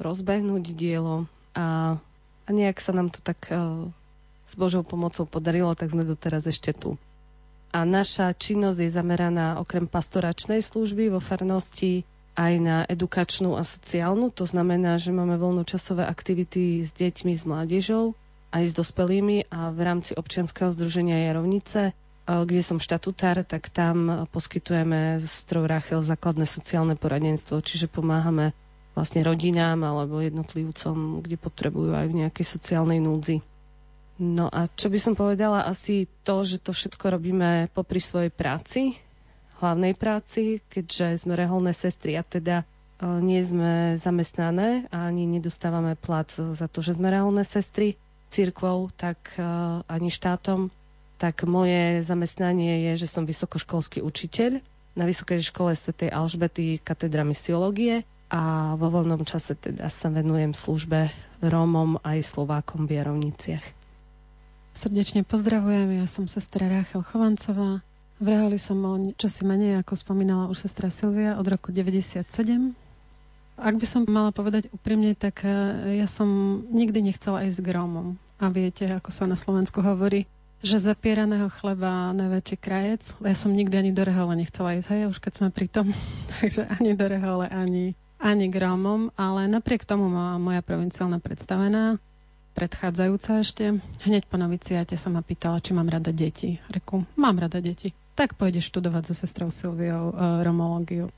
rozbehnúť 0.00 0.72
dielo 0.72 1.28
a, 1.52 1.96
a 2.46 2.48
nejak 2.54 2.78
sa 2.78 2.94
nám 2.94 3.10
to 3.10 3.18
tak 3.18 3.50
uh, 3.50 3.90
s 4.46 4.54
Božou 4.54 4.86
pomocou 4.86 5.26
podarilo, 5.26 5.74
tak 5.74 5.90
sme 5.90 6.06
doteraz 6.06 6.46
ešte 6.46 6.70
tu. 6.70 6.94
A 7.74 7.82
naša 7.82 8.30
činnosť 8.32 8.78
je 8.86 8.90
zameraná 8.94 9.58
okrem 9.58 9.90
pastoračnej 9.90 10.62
služby 10.62 11.10
vo 11.10 11.18
farnosti 11.18 12.06
aj 12.38 12.52
na 12.62 12.76
edukačnú 12.86 13.58
a 13.58 13.66
sociálnu. 13.66 14.30
To 14.38 14.46
znamená, 14.46 15.00
že 15.02 15.10
máme 15.10 15.40
voľnočasové 15.40 16.06
aktivity 16.06 16.84
s 16.86 16.94
deťmi, 16.94 17.32
s 17.34 17.44
mládežou, 17.48 18.14
aj 18.54 18.70
s 18.70 18.72
dospelými 18.72 19.50
a 19.50 19.74
v 19.74 19.80
rámci 19.82 20.14
občianskeho 20.14 20.70
združenia 20.72 21.26
Jarovnice, 21.26 21.90
e, 21.90 21.92
kde 22.28 22.62
som 22.62 22.78
štatutár, 22.78 23.42
tak 23.42 23.72
tam 23.72 24.28
poskytujeme 24.30 25.18
z 25.18 25.26
Rachel 25.52 26.00
základné 26.04 26.46
sociálne 26.46 26.94
poradenstvo, 26.94 27.58
čiže 27.64 27.90
pomáhame 27.90 28.54
vlastne 28.96 29.20
rodinám 29.20 29.84
alebo 29.84 30.24
jednotlivcom, 30.24 31.20
kde 31.20 31.36
potrebujú 31.36 31.92
aj 31.92 32.06
v 32.08 32.18
nejakej 32.24 32.46
sociálnej 32.48 32.98
núdzi. 32.98 33.44
No 34.16 34.48
a 34.48 34.64
čo 34.72 34.88
by 34.88 34.96
som 34.96 35.12
povedala, 35.12 35.68
asi 35.68 36.08
to, 36.24 36.40
že 36.40 36.64
to 36.64 36.72
všetko 36.72 37.20
robíme 37.20 37.68
popri 37.76 38.00
svojej 38.00 38.32
práci, 38.32 38.96
hlavnej 39.60 39.92
práci, 39.92 40.64
keďže 40.72 41.28
sme 41.28 41.36
reholné 41.36 41.76
sestry 41.76 42.16
a 42.16 42.24
teda 42.24 42.64
e, 42.64 42.64
nie 43.20 43.44
sme 43.44 44.00
zamestnané 44.00 44.88
a 44.88 45.12
ani 45.12 45.28
nedostávame 45.28 46.00
plat 46.00 46.32
za 46.32 46.64
to, 46.64 46.80
že 46.80 46.96
sme 46.96 47.12
reholné 47.12 47.44
sestry 47.44 48.00
církvou, 48.32 48.88
tak 48.96 49.36
e, 49.36 49.44
ani 49.84 50.08
štátom, 50.08 50.72
tak 51.20 51.44
moje 51.44 52.00
zamestnanie 52.00 52.88
je, 52.92 53.04
že 53.04 53.12
som 53.12 53.28
vysokoškolský 53.28 54.00
učiteľ 54.00 54.64
na 54.96 55.04
Vysokej 55.04 55.44
škole 55.44 55.76
Sv. 55.76 55.92
Alžbety 56.08 56.80
katedra 56.80 57.20
misiológie 57.20 58.08
a 58.26 58.74
vo 58.74 58.88
voľnom 58.90 59.22
čase 59.22 59.54
teda 59.54 59.86
sa 59.86 60.10
venujem 60.10 60.50
službe 60.54 61.10
Rómom 61.44 62.02
aj 62.02 62.26
Slovákom 62.26 62.90
v 62.90 62.98
Jarovniciach. 62.98 63.64
Srdečne 64.76 65.24
pozdravujem, 65.24 66.02
ja 66.02 66.06
som 66.10 66.28
sestra 66.28 66.68
Ráchel 66.68 67.00
Chovancová, 67.00 67.80
Vrehali 68.16 68.56
som 68.56 68.80
o 68.88 68.96
čo 69.12 69.28
si 69.28 69.44
menej, 69.44 69.84
ako 69.84 69.92
spomínala 69.92 70.48
už 70.48 70.64
sestra 70.64 70.88
Silvia, 70.88 71.36
od 71.36 71.44
roku 71.44 71.68
97. 71.68 72.24
Ak 73.60 73.74
by 73.76 73.86
som 73.88 74.08
mala 74.08 74.32
povedať 74.32 74.72
úprimne, 74.72 75.12
tak 75.12 75.44
e, 75.44 75.52
ja 76.00 76.08
som 76.08 76.60
nikdy 76.72 77.12
nechcela 77.12 77.44
ísť 77.44 77.60
k 77.60 77.68
Rómom. 77.76 78.16
A 78.40 78.48
viete, 78.48 78.88
ako 78.88 79.12
sa 79.12 79.28
na 79.28 79.36
Slovensku 79.36 79.84
hovorí, 79.84 80.24
že 80.64 80.80
zapieraného 80.80 81.52
chleba 81.60 82.16
najväčší 82.16 82.56
krajec. 82.56 83.02
Ja 83.20 83.36
som 83.36 83.52
nikdy 83.52 83.84
ani 83.84 83.92
do 83.92 84.00
Rehole 84.00 84.32
nechcela 84.32 84.80
ísť, 84.80 84.88
hej, 84.96 85.02
už 85.12 85.20
keď 85.20 85.32
sme 85.36 85.48
pri 85.52 85.68
tom. 85.68 85.92
Takže 86.40 86.72
ani 86.72 86.96
do 86.96 87.04
Rehole, 87.04 87.52
ani, 87.52 87.92
ani 88.20 88.48
k 88.48 88.56
Rómom. 88.56 89.12
Ale 89.16 89.48
napriek 89.48 89.84
tomu 89.84 90.08
ma 90.08 90.36
moja 90.36 90.60
provinciálna 90.60 91.20
predstavená 91.22 92.00
predchádzajúca 92.56 93.44
ešte, 93.44 93.64
hneď 94.08 94.32
po 94.32 94.40
noviciate 94.40 94.96
sa 94.96 95.12
ma 95.12 95.20
pýtala, 95.20 95.60
či 95.60 95.76
mám 95.76 95.92
rada 95.92 96.08
deti. 96.08 96.56
Reku, 96.72 97.04
mám 97.12 97.36
rada 97.36 97.60
deti 97.60 97.92
tak 98.16 98.32
pôjdeš 98.40 98.72
študovať 98.72 99.12
so 99.12 99.14
sestrou 99.14 99.52
Silviou 99.52 100.10
e, 100.10 100.14
romológiu. 100.40 101.12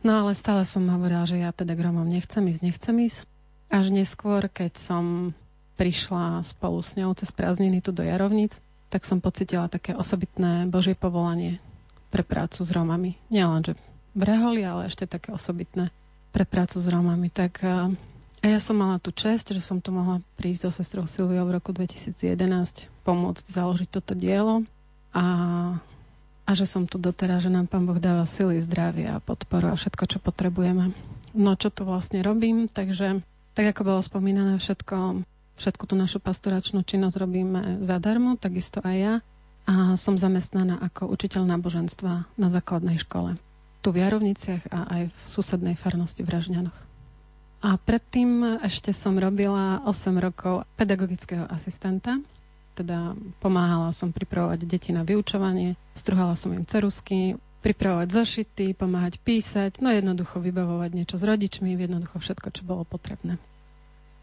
No 0.00 0.24
ale 0.24 0.32
stále 0.32 0.64
som 0.64 0.88
hovorila, 0.88 1.28
že 1.28 1.36
ja 1.36 1.52
teda 1.52 1.76
k 1.76 1.84
Romom 1.84 2.08
nechcem 2.08 2.40
ísť, 2.48 2.62
nechcem 2.64 2.96
ísť. 3.04 3.28
Až 3.68 3.92
neskôr, 3.92 4.48
keď 4.48 4.80
som 4.80 5.36
prišla 5.76 6.40
spolu 6.40 6.80
s 6.80 6.96
ňou 6.96 7.12
cez 7.12 7.28
prázdniny 7.36 7.84
tu 7.84 7.92
do 7.92 8.00
Jarovnic, 8.00 8.56
tak 8.88 9.04
som 9.04 9.20
pocitila 9.20 9.68
také 9.68 9.92
osobitné 9.92 10.64
Božie 10.72 10.96
povolanie 10.96 11.60
pre 12.08 12.24
prácu 12.24 12.64
s 12.64 12.72
Romami. 12.72 13.20
Nielen, 13.28 13.60
že 13.60 13.76
v 14.16 14.22
Reholi, 14.24 14.64
ale 14.64 14.88
ešte 14.88 15.04
také 15.04 15.36
osobitné 15.36 15.92
pre 16.30 16.44
prácu 16.48 16.80
s 16.80 16.86
Romami. 16.86 17.28
Tak 17.32 17.52
a 18.38 18.44
ja 18.46 18.58
som 18.62 18.78
mala 18.78 19.02
tú 19.02 19.10
čest, 19.10 19.50
že 19.50 19.58
som 19.58 19.82
tu 19.82 19.90
mohla 19.90 20.22
prísť 20.38 20.70
so 20.70 20.70
sestrou 20.70 21.04
Silviou 21.10 21.42
v 21.48 21.58
roku 21.58 21.74
2011 21.74 22.86
pomôcť 23.02 23.44
založiť 23.50 23.88
toto 23.90 24.14
dielo. 24.14 24.62
A 25.10 25.24
a 26.48 26.56
že 26.56 26.64
som 26.64 26.88
tu 26.88 26.96
doteraz, 26.96 27.44
že 27.44 27.52
nám 27.52 27.68
Pán 27.68 27.84
Boh 27.84 28.00
dáva 28.00 28.24
sily, 28.24 28.56
zdravie 28.64 29.04
a 29.04 29.20
podporu 29.20 29.68
a 29.68 29.76
všetko, 29.76 30.04
čo 30.08 30.16
potrebujeme. 30.16 30.96
No 31.36 31.52
čo 31.60 31.68
tu 31.68 31.84
vlastne 31.84 32.24
robím, 32.24 32.72
takže 32.72 33.20
tak 33.52 33.76
ako 33.76 33.84
bolo 33.84 34.00
spomínané, 34.00 34.56
všetko, 34.56 35.28
všetku 35.60 35.84
tú 35.84 35.92
našu 35.92 36.24
pastoračnú 36.24 36.88
činnosť 36.88 37.20
robíme 37.20 37.60
zadarmo, 37.84 38.40
takisto 38.40 38.80
aj 38.80 38.96
ja. 38.96 39.14
A 39.68 40.00
som 40.00 40.16
zamestnaná 40.16 40.80
ako 40.80 41.12
učiteľ 41.12 41.44
náboženstva 41.44 42.24
na 42.40 42.48
základnej 42.48 42.96
škole. 42.96 43.36
Tu 43.88 43.96
v 43.96 44.04
Jarovniciach 44.04 44.68
a 44.68 44.80
aj 45.00 45.02
v 45.08 45.18
susednej 45.32 45.72
farnosti 45.72 46.20
v 46.20 46.28
Ražňanoch. 46.28 46.76
A 47.64 47.80
predtým 47.80 48.60
ešte 48.60 48.92
som 48.92 49.16
robila 49.16 49.80
8 49.88 50.12
rokov 50.20 50.68
pedagogického 50.76 51.48
asistenta 51.48 52.20
teda 52.78 53.18
pomáhala 53.42 53.90
som 53.90 54.14
pripravovať 54.14 54.62
deti 54.62 54.94
na 54.94 55.02
vyučovanie, 55.02 55.74
struhala 55.98 56.38
som 56.38 56.54
im 56.54 56.62
cerusky, 56.62 57.34
pripravovať 57.58 58.08
zošity, 58.14 58.66
pomáhať 58.78 59.18
písať, 59.18 59.82
no 59.82 59.90
jednoducho 59.90 60.38
vybavovať 60.38 60.90
niečo 60.94 61.18
s 61.18 61.26
rodičmi, 61.26 61.74
jednoducho 61.74 62.22
všetko, 62.22 62.54
čo 62.54 62.62
bolo 62.62 62.86
potrebné. 62.86 63.34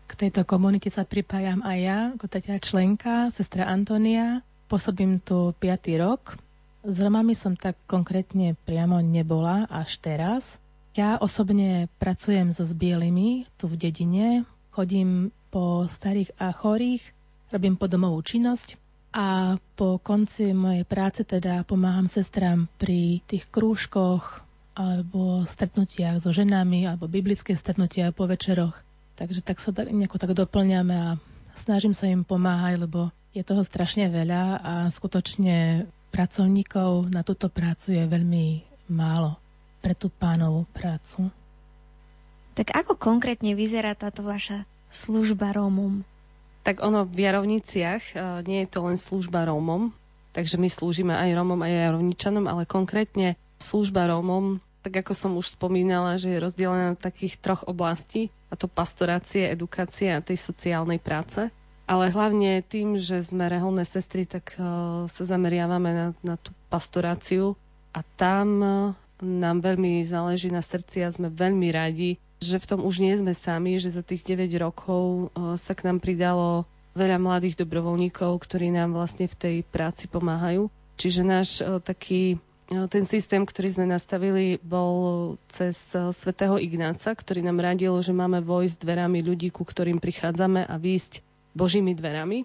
K 0.08 0.12
tejto 0.16 0.48
komunite 0.48 0.88
sa 0.88 1.04
pripájam 1.04 1.66
aj 1.68 1.78
ja, 1.82 2.00
ako 2.16 2.32
tretia 2.32 2.56
členka, 2.62 3.34
sestra 3.36 3.68
Antonia. 3.68 4.40
Pôsobím 4.72 5.20
tu 5.20 5.52
5. 5.58 6.00
rok. 6.00 6.40
S 6.86 7.02
Romami 7.02 7.34
som 7.34 7.58
tak 7.58 7.82
konkrétne 7.90 8.54
priamo 8.62 9.02
nebola 9.02 9.66
až 9.74 9.98
teraz. 9.98 10.62
Ja 10.94 11.18
osobne 11.18 11.90
pracujem 11.98 12.54
so 12.54 12.62
zbielými 12.62 13.50
tu 13.58 13.66
v 13.66 13.74
dedine. 13.74 14.46
Chodím 14.70 15.34
po 15.50 15.90
starých 15.90 16.38
a 16.38 16.54
chorých, 16.54 17.02
robím 17.50 17.74
podomovú 17.74 18.22
činnosť 18.22 18.78
a 19.18 19.58
po 19.74 19.98
konci 19.98 20.54
mojej 20.54 20.86
práce 20.86 21.26
teda 21.26 21.66
pomáham 21.66 22.06
sestrám 22.06 22.70
pri 22.78 23.18
tých 23.26 23.50
krúžkoch 23.50 24.46
alebo 24.78 25.42
stretnutiach 25.42 26.22
so 26.22 26.30
ženami 26.30 26.86
alebo 26.86 27.10
biblické 27.10 27.58
stretnutia 27.58 28.14
po 28.14 28.30
večeroch. 28.30 28.78
Takže 29.18 29.42
tak 29.42 29.58
sa 29.58 29.74
nejako 29.74 30.22
tak 30.22 30.38
doplňame 30.38 30.94
a 30.94 31.10
snažím 31.58 31.98
sa 31.98 32.06
im 32.06 32.22
pomáhať, 32.22 32.86
lebo 32.86 33.10
je 33.34 33.42
toho 33.42 33.66
strašne 33.66 34.06
veľa 34.06 34.44
a 34.62 34.74
skutočne 34.94 35.90
pracovníkov 36.16 37.12
na 37.12 37.28
túto 37.28 37.52
prácu 37.52 38.00
je 38.00 38.04
veľmi 38.08 38.64
málo 38.88 39.36
pre 39.84 39.92
tú 39.92 40.08
pánovú 40.08 40.64
prácu. 40.72 41.28
Tak 42.56 42.72
ako 42.72 42.96
konkrétne 42.96 43.52
vyzerá 43.52 43.92
táto 44.00 44.24
vaša 44.24 44.64
služba 44.88 45.52
Rómom? 45.52 46.08
tak 46.66 46.82
ono 46.82 47.06
v 47.06 47.30
Jarovniciach 47.30 48.04
uh, 48.18 48.42
nie 48.42 48.66
je 48.66 48.74
to 48.74 48.82
len 48.90 48.98
služba 48.98 49.46
Rómom, 49.46 49.94
takže 50.34 50.58
my 50.58 50.66
slúžime 50.66 51.14
aj 51.14 51.38
Rómom, 51.38 51.62
aj 51.62 51.94
Jarovničanom, 51.94 52.50
ale 52.50 52.66
konkrétne 52.66 53.38
služba 53.62 54.10
Rómom, 54.10 54.58
tak 54.82 55.06
ako 55.06 55.14
som 55.14 55.32
už 55.38 55.54
spomínala, 55.54 56.18
že 56.18 56.34
je 56.34 56.42
rozdelená 56.42 56.98
na 56.98 56.98
takých 56.98 57.38
troch 57.38 57.62
oblastí, 57.70 58.34
a 58.50 58.58
to 58.58 58.66
pastorácie, 58.66 59.46
edukácie 59.46 60.10
a 60.10 60.26
tej 60.26 60.42
sociálnej 60.42 60.98
práce. 60.98 61.54
Ale 61.86 62.10
hlavne 62.10 62.66
tým, 62.66 62.98
že 62.98 63.22
sme 63.22 63.46
reholné 63.46 63.86
sestry, 63.86 64.26
tak 64.26 64.58
uh, 64.58 65.06
sa 65.06 65.24
zameriavame 65.26 65.90
na, 65.94 66.08
na 66.26 66.36
tú 66.36 66.50
pastoráciu 66.74 67.54
a 67.94 68.02
tam 68.18 68.48
uh, 68.62 68.74
nám 69.22 69.62
veľmi 69.62 70.02
záleží 70.02 70.50
na 70.50 70.66
srdci 70.66 71.06
a 71.06 71.14
sme 71.14 71.30
veľmi 71.30 71.70
radi, 71.70 72.18
že 72.42 72.58
v 72.58 72.66
tom 72.66 72.82
už 72.82 73.06
nie 73.06 73.14
sme 73.14 73.38
sami, 73.38 73.78
že 73.78 73.94
za 73.94 74.02
tých 74.02 74.26
9 74.26 74.50
rokov 74.58 75.30
uh, 75.38 75.54
sa 75.62 75.78
k 75.78 75.86
nám 75.86 76.02
pridalo 76.02 76.66
veľa 76.98 77.22
mladých 77.22 77.62
dobrovoľníkov, 77.62 78.34
ktorí 78.42 78.74
nám 78.74 78.98
vlastne 78.98 79.30
v 79.30 79.36
tej 79.38 79.56
práci 79.62 80.10
pomáhajú. 80.10 80.74
Čiže 80.96 81.22
náš 81.28 81.60
taký 81.84 82.40
ten 82.66 83.06
systém, 83.06 83.46
ktorý 83.46 83.78
sme 83.78 83.86
nastavili, 83.86 84.58
bol 84.58 85.36
cez 85.52 85.78
svätého 85.94 86.58
Ignáca, 86.58 87.14
ktorý 87.14 87.46
nám 87.46 87.62
radil, 87.62 87.94
že 88.02 88.10
máme 88.10 88.42
vojsť 88.42 88.82
dverami 88.82 89.22
ľudí, 89.22 89.54
ku 89.54 89.62
ktorým 89.62 90.02
prichádzame 90.02 90.66
a 90.66 90.76
výjsť 90.80 91.22
Božími 91.56 91.96
dverami. 91.96 92.44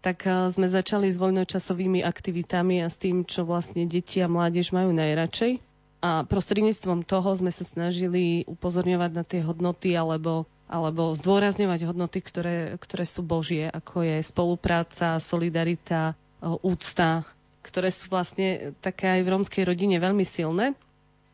Tak 0.00 0.24
sme 0.52 0.64
začali 0.68 1.12
s 1.12 1.20
voľnočasovými 1.20 2.00
aktivitami 2.04 2.80
a 2.80 2.88
s 2.88 2.96
tým, 2.96 3.24
čo 3.24 3.44
vlastne 3.44 3.84
deti 3.84 4.20
a 4.24 4.28
mládež 4.28 4.72
majú 4.72 4.96
najradšej. 4.96 5.60
A 6.00 6.24
prostredníctvom 6.24 7.04
toho 7.04 7.36
sme 7.36 7.52
sa 7.52 7.68
snažili 7.68 8.48
upozorňovať 8.48 9.10
na 9.12 9.24
tie 9.24 9.44
hodnoty 9.44 9.92
alebo, 9.92 10.48
alebo 10.64 11.12
zdôrazňovať 11.12 11.84
hodnoty, 11.84 12.24
ktoré, 12.24 12.56
ktoré 12.80 13.04
sú 13.04 13.20
Božie, 13.20 13.68
ako 13.68 14.00
je 14.00 14.24
spolupráca, 14.24 15.20
solidarita, 15.20 16.16
úcta, 16.64 17.28
ktoré 17.60 17.92
sú 17.92 18.08
vlastne 18.08 18.72
také 18.80 19.20
aj 19.20 19.20
v 19.20 19.30
rómskej 19.36 19.64
rodine 19.68 20.00
veľmi 20.00 20.24
silné. 20.24 20.72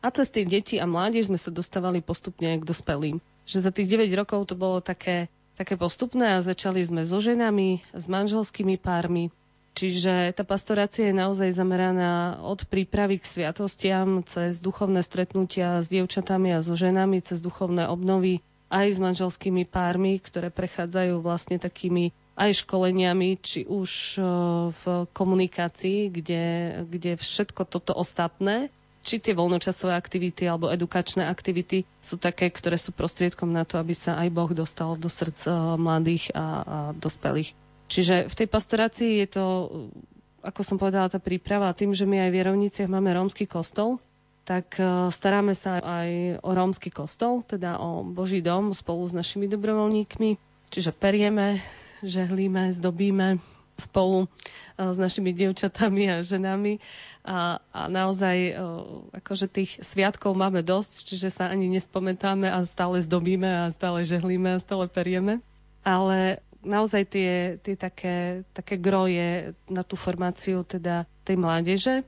A 0.03 0.11
cez 0.11 0.27
tie 0.27 0.43
deti 0.43 0.75
a 0.77 0.85
mládež 0.85 1.31
sme 1.31 1.39
sa 1.39 1.49
dostávali 1.49 2.03
postupne 2.03 2.59
k 2.59 2.67
dospelým. 2.67 3.23
Že 3.47 3.57
za 3.63 3.71
tých 3.71 3.87
9 3.87 4.11
rokov 4.19 4.51
to 4.51 4.59
bolo 4.59 4.83
také, 4.83 5.31
také 5.57 5.73
postupné 5.73 6.37
a 6.37 6.45
začali 6.45 6.85
sme 6.85 7.01
so 7.01 7.17
ženami, 7.17 7.81
s 7.97 8.05
manželskými 8.05 8.77
pármi. 8.77 9.33
Čiže 9.77 10.33
tá 10.33 10.41
pastorácia 10.41 11.09
je 11.09 11.17
naozaj 11.17 11.53
zameraná 11.53 12.41
od 12.41 12.65
prípravy 12.65 13.21
k 13.21 13.29
sviatostiam, 13.29 14.25
cez 14.25 14.57
duchovné 14.57 15.05
stretnutia 15.05 15.81
s 15.81 15.89
dievčatami 15.89 16.53
a 16.53 16.65
so 16.65 16.73
ženami, 16.73 17.21
cez 17.21 17.45
duchovné 17.45 17.85
obnovy, 17.85 18.41
aj 18.73 18.87
s 18.89 18.97
manželskými 18.97 19.69
pármi, 19.69 20.17
ktoré 20.17 20.49
prechádzajú 20.49 21.21
vlastne 21.21 21.61
takými 21.61 22.09
aj 22.37 22.65
školeniami, 22.65 23.41
či 23.41 23.65
už 23.65 24.17
e, 24.17 24.21
v 24.69 24.83
komunikácii, 25.09 26.13
kde, 26.13 26.45
kde 26.85 27.17
všetko 27.17 27.65
toto 27.65 27.97
ostatné, 27.97 28.69
či 29.07 29.23
tie 29.23 29.31
voľnočasové 29.31 29.95
aktivity 29.95 30.43
alebo 30.43 30.67
edukačné 30.67 31.23
aktivity 31.23 31.87
sú 32.03 32.19
také, 32.19 32.51
ktoré 32.51 32.75
sú 32.75 32.91
prostriedkom 32.91 33.47
na 33.47 33.63
to, 33.63 33.79
aby 33.79 33.95
sa 33.95 34.19
aj 34.19 34.27
Boh 34.35 34.51
dostal 34.51 34.99
do 34.99 35.07
srdc 35.07 35.47
e, 35.47 35.51
mladých 35.79 36.35
a, 36.35 36.43
a 36.43 36.45
dospelých. 36.91 37.55
Čiže 37.87 38.27
v 38.27 38.33
tej 38.35 38.47
pastorácii 38.51 39.11
je 39.23 39.27
to, 39.31 39.45
ako 40.43 40.59
som 40.59 40.75
povedala, 40.75 41.07
tá 41.07 41.23
príprava 41.23 41.71
tým, 41.71 41.95
že 41.95 42.03
my 42.03 42.27
aj 42.27 42.29
v 42.35 42.39
Jerovniciach 42.43 42.91
máme 42.91 43.15
rómsky 43.15 43.47
kostol, 43.47 44.03
tak 44.43 44.75
e, 44.75 45.07
staráme 45.07 45.55
sa 45.55 45.79
aj 45.79 46.43
o 46.43 46.51
rómsky 46.51 46.91
kostol, 46.91 47.47
teda 47.47 47.79
o 47.79 48.03
Boží 48.03 48.43
dom 48.43 48.75
spolu 48.75 49.07
s 49.07 49.15
našimi 49.15 49.47
dobrovoľníkmi. 49.47 50.35
Čiže 50.67 50.91
perieme, 50.91 51.63
žehlíme, 52.03 52.75
zdobíme 52.75 53.39
spolu 53.79 54.25
e, 54.25 54.27
s 54.79 54.97
našimi 54.99 55.31
dievčatami 55.31 56.11
a 56.11 56.23
ženami. 56.23 56.79
A, 57.27 57.59
a 57.75 57.81
naozaj 57.91 58.55
akože 59.11 59.51
tých 59.51 59.83
sviatkov 59.83 60.31
máme 60.39 60.63
dosť, 60.63 61.11
čiže 61.11 61.27
sa 61.27 61.51
ani 61.51 61.67
nespomentáme 61.67 62.47
a 62.47 62.63
stále 62.63 63.03
zdobíme 63.03 63.67
a 63.67 63.75
stále 63.75 64.07
žehlíme 64.07 64.55
a 64.55 64.63
stále 64.63 64.87
perieme. 64.87 65.43
Ale 65.83 66.39
naozaj 66.63 67.03
tie, 67.11 67.31
tie 67.59 67.75
také, 67.75 68.47
také 68.55 68.79
groje 68.79 69.51
na 69.67 69.83
tú 69.83 69.99
formáciu 69.99 70.63
teda 70.63 71.03
tej 71.27 71.35
mládeže. 71.35 72.07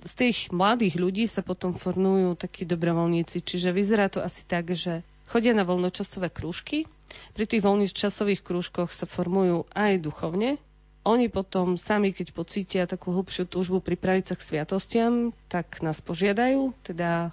Z 0.00 0.12
tých 0.16 0.38
mladých 0.54 0.96
ľudí 0.96 1.26
sa 1.26 1.42
potom 1.42 1.74
formujú 1.74 2.38
takí 2.38 2.62
dobrovoľníci, 2.62 3.42
čiže 3.42 3.74
vyzerá 3.74 4.06
to 4.06 4.22
asi 4.22 4.46
tak, 4.46 4.72
že 4.72 5.02
chodia 5.28 5.52
na 5.52 5.66
voľnočasové 5.66 6.30
krúžky, 6.30 6.86
pri 7.34 7.44
tých 7.46 7.62
voľných 7.66 7.90
časových 7.90 8.40
krúžkoch 8.46 8.94
sa 8.94 9.06
formujú 9.06 9.66
aj 9.74 9.98
duchovne. 9.98 10.62
Oni 11.00 11.32
potom 11.32 11.80
sami, 11.80 12.12
keď 12.12 12.36
pocítia 12.36 12.82
takú 12.84 13.16
hlbšiu 13.16 13.48
túžbu 13.48 13.80
pripraviť 13.80 14.24
sa 14.28 14.34
k 14.36 14.44
sviatostiam, 14.44 15.32
tak 15.48 15.80
nás 15.80 16.04
požiadajú, 16.04 16.76
teda 16.84 17.32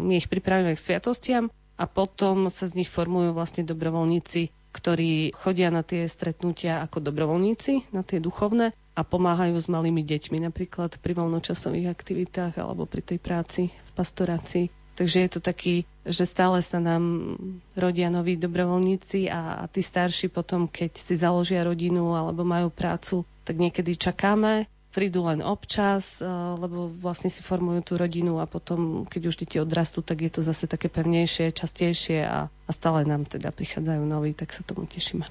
my 0.00 0.12
ich 0.18 0.26
pripravíme 0.26 0.74
k 0.74 0.80
sviatostiam 0.80 1.54
a 1.78 1.84
potom 1.86 2.50
sa 2.50 2.66
z 2.66 2.82
nich 2.82 2.90
formujú 2.90 3.30
vlastne 3.30 3.62
dobrovoľníci, 3.62 4.50
ktorí 4.74 5.30
chodia 5.38 5.70
na 5.70 5.86
tie 5.86 6.10
stretnutia 6.10 6.82
ako 6.82 6.98
dobrovoľníci, 6.98 7.94
na 7.94 8.02
tie 8.02 8.18
duchovné 8.18 8.74
a 8.74 9.00
pomáhajú 9.06 9.54
s 9.54 9.70
malými 9.70 10.02
deťmi, 10.02 10.42
napríklad 10.50 10.98
pri 10.98 11.12
voľnočasových 11.14 11.86
aktivitách 11.86 12.58
alebo 12.58 12.90
pri 12.90 13.06
tej 13.06 13.18
práci 13.22 13.62
v 13.70 13.90
pastorácii. 13.94 14.79
Takže 15.00 15.16
je 15.16 15.30
to 15.32 15.40
taký, 15.40 15.88
že 16.04 16.28
stále 16.28 16.60
sa 16.60 16.76
nám 16.76 17.32
rodia 17.72 18.12
noví 18.12 18.36
dobrovoľníci 18.36 19.32
a, 19.32 19.64
a 19.64 19.68
tí 19.72 19.80
starší 19.80 20.28
potom, 20.28 20.68
keď 20.68 20.92
si 20.92 21.16
založia 21.16 21.64
rodinu 21.64 22.12
alebo 22.12 22.44
majú 22.44 22.68
prácu, 22.68 23.24
tak 23.48 23.56
niekedy 23.56 23.96
čakáme, 23.96 24.68
prídu 24.92 25.24
len 25.24 25.40
občas, 25.40 26.20
lebo 26.60 26.92
vlastne 27.00 27.32
si 27.32 27.40
formujú 27.40 27.80
tú 27.80 27.92
rodinu 27.96 28.42
a 28.42 28.44
potom, 28.44 29.08
keď 29.08 29.22
už 29.32 29.40
deti 29.40 29.56
odrastú, 29.56 30.04
tak 30.04 30.20
je 30.20 30.30
to 30.36 30.44
zase 30.44 30.68
také 30.68 30.92
pevnejšie, 30.92 31.56
častejšie 31.56 32.20
a, 32.20 32.52
a 32.52 32.70
stále 32.76 33.08
nám 33.08 33.24
teda 33.24 33.56
prichádzajú 33.56 34.04
noví, 34.04 34.36
tak 34.36 34.52
sa 34.52 34.60
tomu 34.68 34.84
tešíme. 34.84 35.24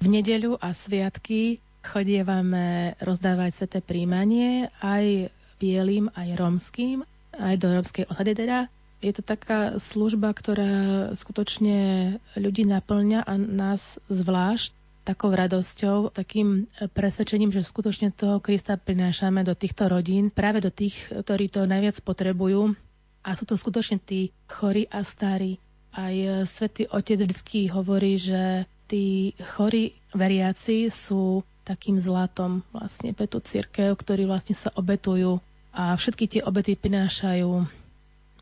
V 0.00 0.08
nedeľu 0.08 0.56
a 0.64 0.72
sviatky 0.72 1.60
chodievame 1.84 2.96
rozdávať 3.04 3.50
sveté 3.52 3.78
príjmanie 3.84 4.72
aj 4.80 5.28
bielým, 5.60 6.08
aj 6.16 6.40
romským, 6.40 7.04
aj 7.36 7.54
do 7.60 7.68
rómskej 7.68 8.08
osady 8.08 8.32
teda. 8.32 8.72
Je 9.04 9.12
to 9.12 9.20
taká 9.20 9.76
služba, 9.76 10.32
ktorá 10.32 11.12
skutočne 11.12 12.16
ľudí 12.40 12.64
naplňa 12.64 13.20
a 13.28 13.36
nás 13.36 14.00
zvlášť 14.08 14.72
takou 15.04 15.28
radosťou, 15.28 16.16
takým 16.16 16.64
presvedčením, 16.96 17.52
že 17.52 17.60
skutočne 17.60 18.08
toho 18.16 18.40
Krista 18.40 18.80
prinášame 18.80 19.44
do 19.44 19.52
týchto 19.52 19.92
rodín, 19.92 20.32
práve 20.32 20.64
do 20.64 20.72
tých, 20.72 21.12
ktorí 21.12 21.52
to 21.52 21.68
najviac 21.68 22.00
potrebujú. 22.00 22.72
A 23.20 23.36
sú 23.36 23.44
to 23.44 23.60
skutočne 23.60 24.00
tí 24.00 24.32
chorí 24.48 24.88
a 24.88 25.04
starí. 25.04 25.60
Aj 25.92 26.16
svätý 26.48 26.88
Otec 26.88 27.20
vždy 27.20 27.68
hovorí, 27.76 28.16
že 28.16 28.64
tí 28.88 29.36
chorí 29.36 29.92
veriaci 30.16 30.88
sú 30.88 31.44
takým 31.68 32.00
zlatom 32.00 32.64
vlastne 32.72 33.12
pre 33.12 33.28
tú 33.28 33.44
církev, 33.44 33.96
ktorí 33.96 34.24
vlastne 34.24 34.56
sa 34.56 34.72
obetujú 34.72 35.44
a 35.72 35.92
všetky 35.92 36.24
tie 36.28 36.40
obety 36.40 36.76
prinášajú 36.76 37.83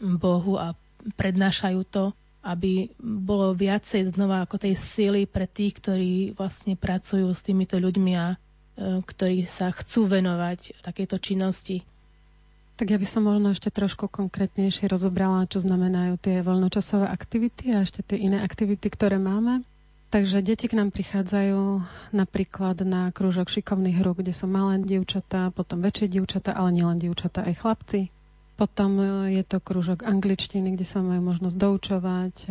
Bohu 0.03 0.59
a 0.59 0.75
prednášajú 1.15 1.81
to, 1.87 2.05
aby 2.43 2.91
bolo 2.99 3.55
viacej 3.55 4.19
znova 4.19 4.43
ako 4.43 4.59
tej 4.59 4.75
síly 4.75 5.31
pre 5.31 5.47
tých, 5.47 5.79
ktorí 5.79 6.35
vlastne 6.35 6.75
pracujú 6.75 7.31
s 7.31 7.47
týmito 7.47 7.79
ľuďmi 7.79 8.13
a 8.19 8.35
e, 8.35 8.37
ktorí 8.99 9.47
sa 9.47 9.71
chcú 9.71 10.11
venovať 10.11 10.83
takejto 10.83 11.17
činnosti. 11.23 11.87
Tak 12.75 12.91
ja 12.91 12.99
by 12.99 13.07
som 13.07 13.31
možno 13.31 13.55
ešte 13.55 13.71
trošku 13.71 14.11
konkrétnejšie 14.11 14.91
rozobrala, 14.91 15.47
čo 15.47 15.63
znamenajú 15.63 16.19
tie 16.19 16.43
voľnočasové 16.43 17.07
aktivity 17.07 17.71
a 17.71 17.87
ešte 17.87 18.03
tie 18.03 18.19
iné 18.27 18.43
aktivity, 18.43 18.91
ktoré 18.91 19.23
máme. 19.23 19.63
Takže 20.11 20.45
deti 20.45 20.69
k 20.69 20.77
nám 20.77 20.91
prichádzajú 20.93 21.89
napríklad 22.13 22.85
na 22.85 23.09
krúžok 23.15 23.49
šikovných 23.49 24.03
hru, 24.03 24.13
kde 24.13 24.35
sú 24.35 24.45
malé 24.45 24.83
dievčatá, 24.83 25.49
potom 25.55 25.81
väčšie 25.81 26.19
dievčatá, 26.19 26.53
ale 26.53 26.75
nielen 26.75 27.01
dievčatá, 27.01 27.47
aj 27.49 27.65
chlapci. 27.65 28.13
Potom 28.57 29.01
e, 29.01 29.05
je 29.41 29.43
to 29.47 29.59
krúžok 29.59 30.05
angličtiny, 30.05 30.77
kde 30.77 30.87
sa 30.87 31.01
majú 31.01 31.33
možnosť 31.33 31.57
doučovať, 31.57 32.35
e, 32.47 32.51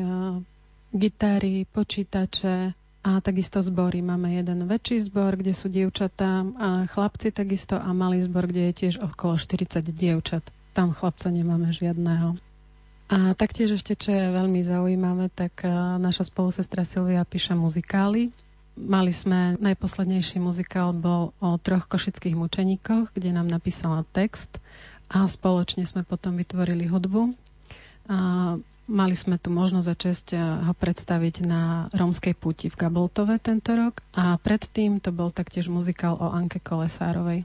gitári, 0.91 1.63
počítače 1.69 2.73
a 3.01 3.11
takisto 3.21 3.61
zbory. 3.61 4.05
Máme 4.05 4.37
jeden 4.37 4.65
väčší 4.65 5.01
zbor, 5.09 5.37
kde 5.37 5.53
sú 5.57 5.69
dievčatá 5.69 6.45
a 6.57 6.85
chlapci 6.85 7.33
takisto 7.33 7.77
a 7.77 7.89
malý 7.93 8.21
zbor, 8.21 8.45
kde 8.45 8.69
je 8.69 8.73
tiež 8.85 8.95
okolo 9.01 9.37
40 9.37 9.81
dievčat. 9.89 10.43
Tam 10.73 10.93
chlapca 10.93 11.29
nemáme 11.33 11.73
žiadného. 11.73 12.37
A 13.11 13.35
taktiež 13.35 13.75
ešte, 13.75 13.91
čo 13.99 14.15
je 14.15 14.31
veľmi 14.31 14.63
zaujímavé, 14.63 15.27
tak 15.33 15.67
e, 15.67 15.69
naša 15.99 16.31
spolusestra 16.31 16.87
Silvia 16.87 17.27
píše 17.27 17.53
muzikály. 17.53 18.31
Mali 18.71 19.11
sme, 19.11 19.59
najposlednejší 19.59 20.39
muzikál 20.39 20.95
bol 20.95 21.35
o 21.43 21.59
troch 21.59 21.91
košických 21.91 22.39
mučeníkoch, 22.39 23.11
kde 23.11 23.35
nám 23.35 23.51
napísala 23.51 24.07
text 24.15 24.63
a 25.12 25.28
spoločne 25.28 25.84
sme 25.84 26.08
potom 26.08 26.39
vytvorili 26.39 26.88
hudbu. 26.88 27.36
A 28.08 28.17
mali 28.88 29.15
sme 29.15 29.36
tu 29.36 29.52
možnosť 29.52 29.88
a 29.91 29.95
čest 29.95 30.28
eh, 30.32 30.39
ho 30.39 30.71
predstaviť 30.71 31.43
na 31.43 31.91
Rómskej 31.91 32.34
púti 32.34 32.71
v 32.71 32.80
Gaboltove 32.80 33.38
tento 33.43 33.76
rok 33.76 34.00
a 34.15 34.39
predtým 34.39 35.04
to 35.04 35.12
bol 35.12 35.30
taktiež 35.30 35.67
muzikál 35.67 36.15
o 36.15 36.32
Anke 36.32 36.63
Kolesárovej. 36.63 37.43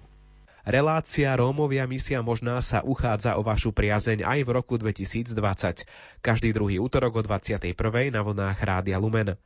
Relácia 0.67 1.31
Rómovia 1.39 1.87
misia 1.87 2.19
možná 2.27 2.59
sa 2.59 2.83
uchádza 2.83 3.39
o 3.39 3.47
vašu 3.47 3.71
priazeň 3.71 4.27
aj 4.27 4.39
v 4.43 4.51
roku 4.51 4.75
2020. 4.75 5.87
Každý 6.19 6.51
druhý 6.51 6.83
útorok 6.83 7.19
o 7.19 7.23
21. 7.23 7.71
na 8.11 8.21
vlnách 8.27 8.59
Rádia 8.59 8.99
Lumen. 8.99 9.39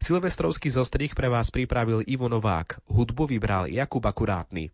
Silvestrovský 0.00 0.72
zostrih 0.72 1.12
pre 1.12 1.28
vás 1.28 1.52
pripravil 1.52 2.00
Ivo 2.08 2.32
Novák. 2.32 2.80
Hudbu 2.88 3.28
vybral 3.28 3.68
Jakub 3.68 4.00
Akurátny. 4.00 4.72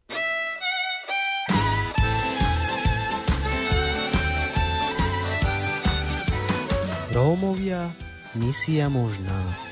Rómovia, 7.12 7.90
misia 8.36 8.88
možná. 8.88 9.67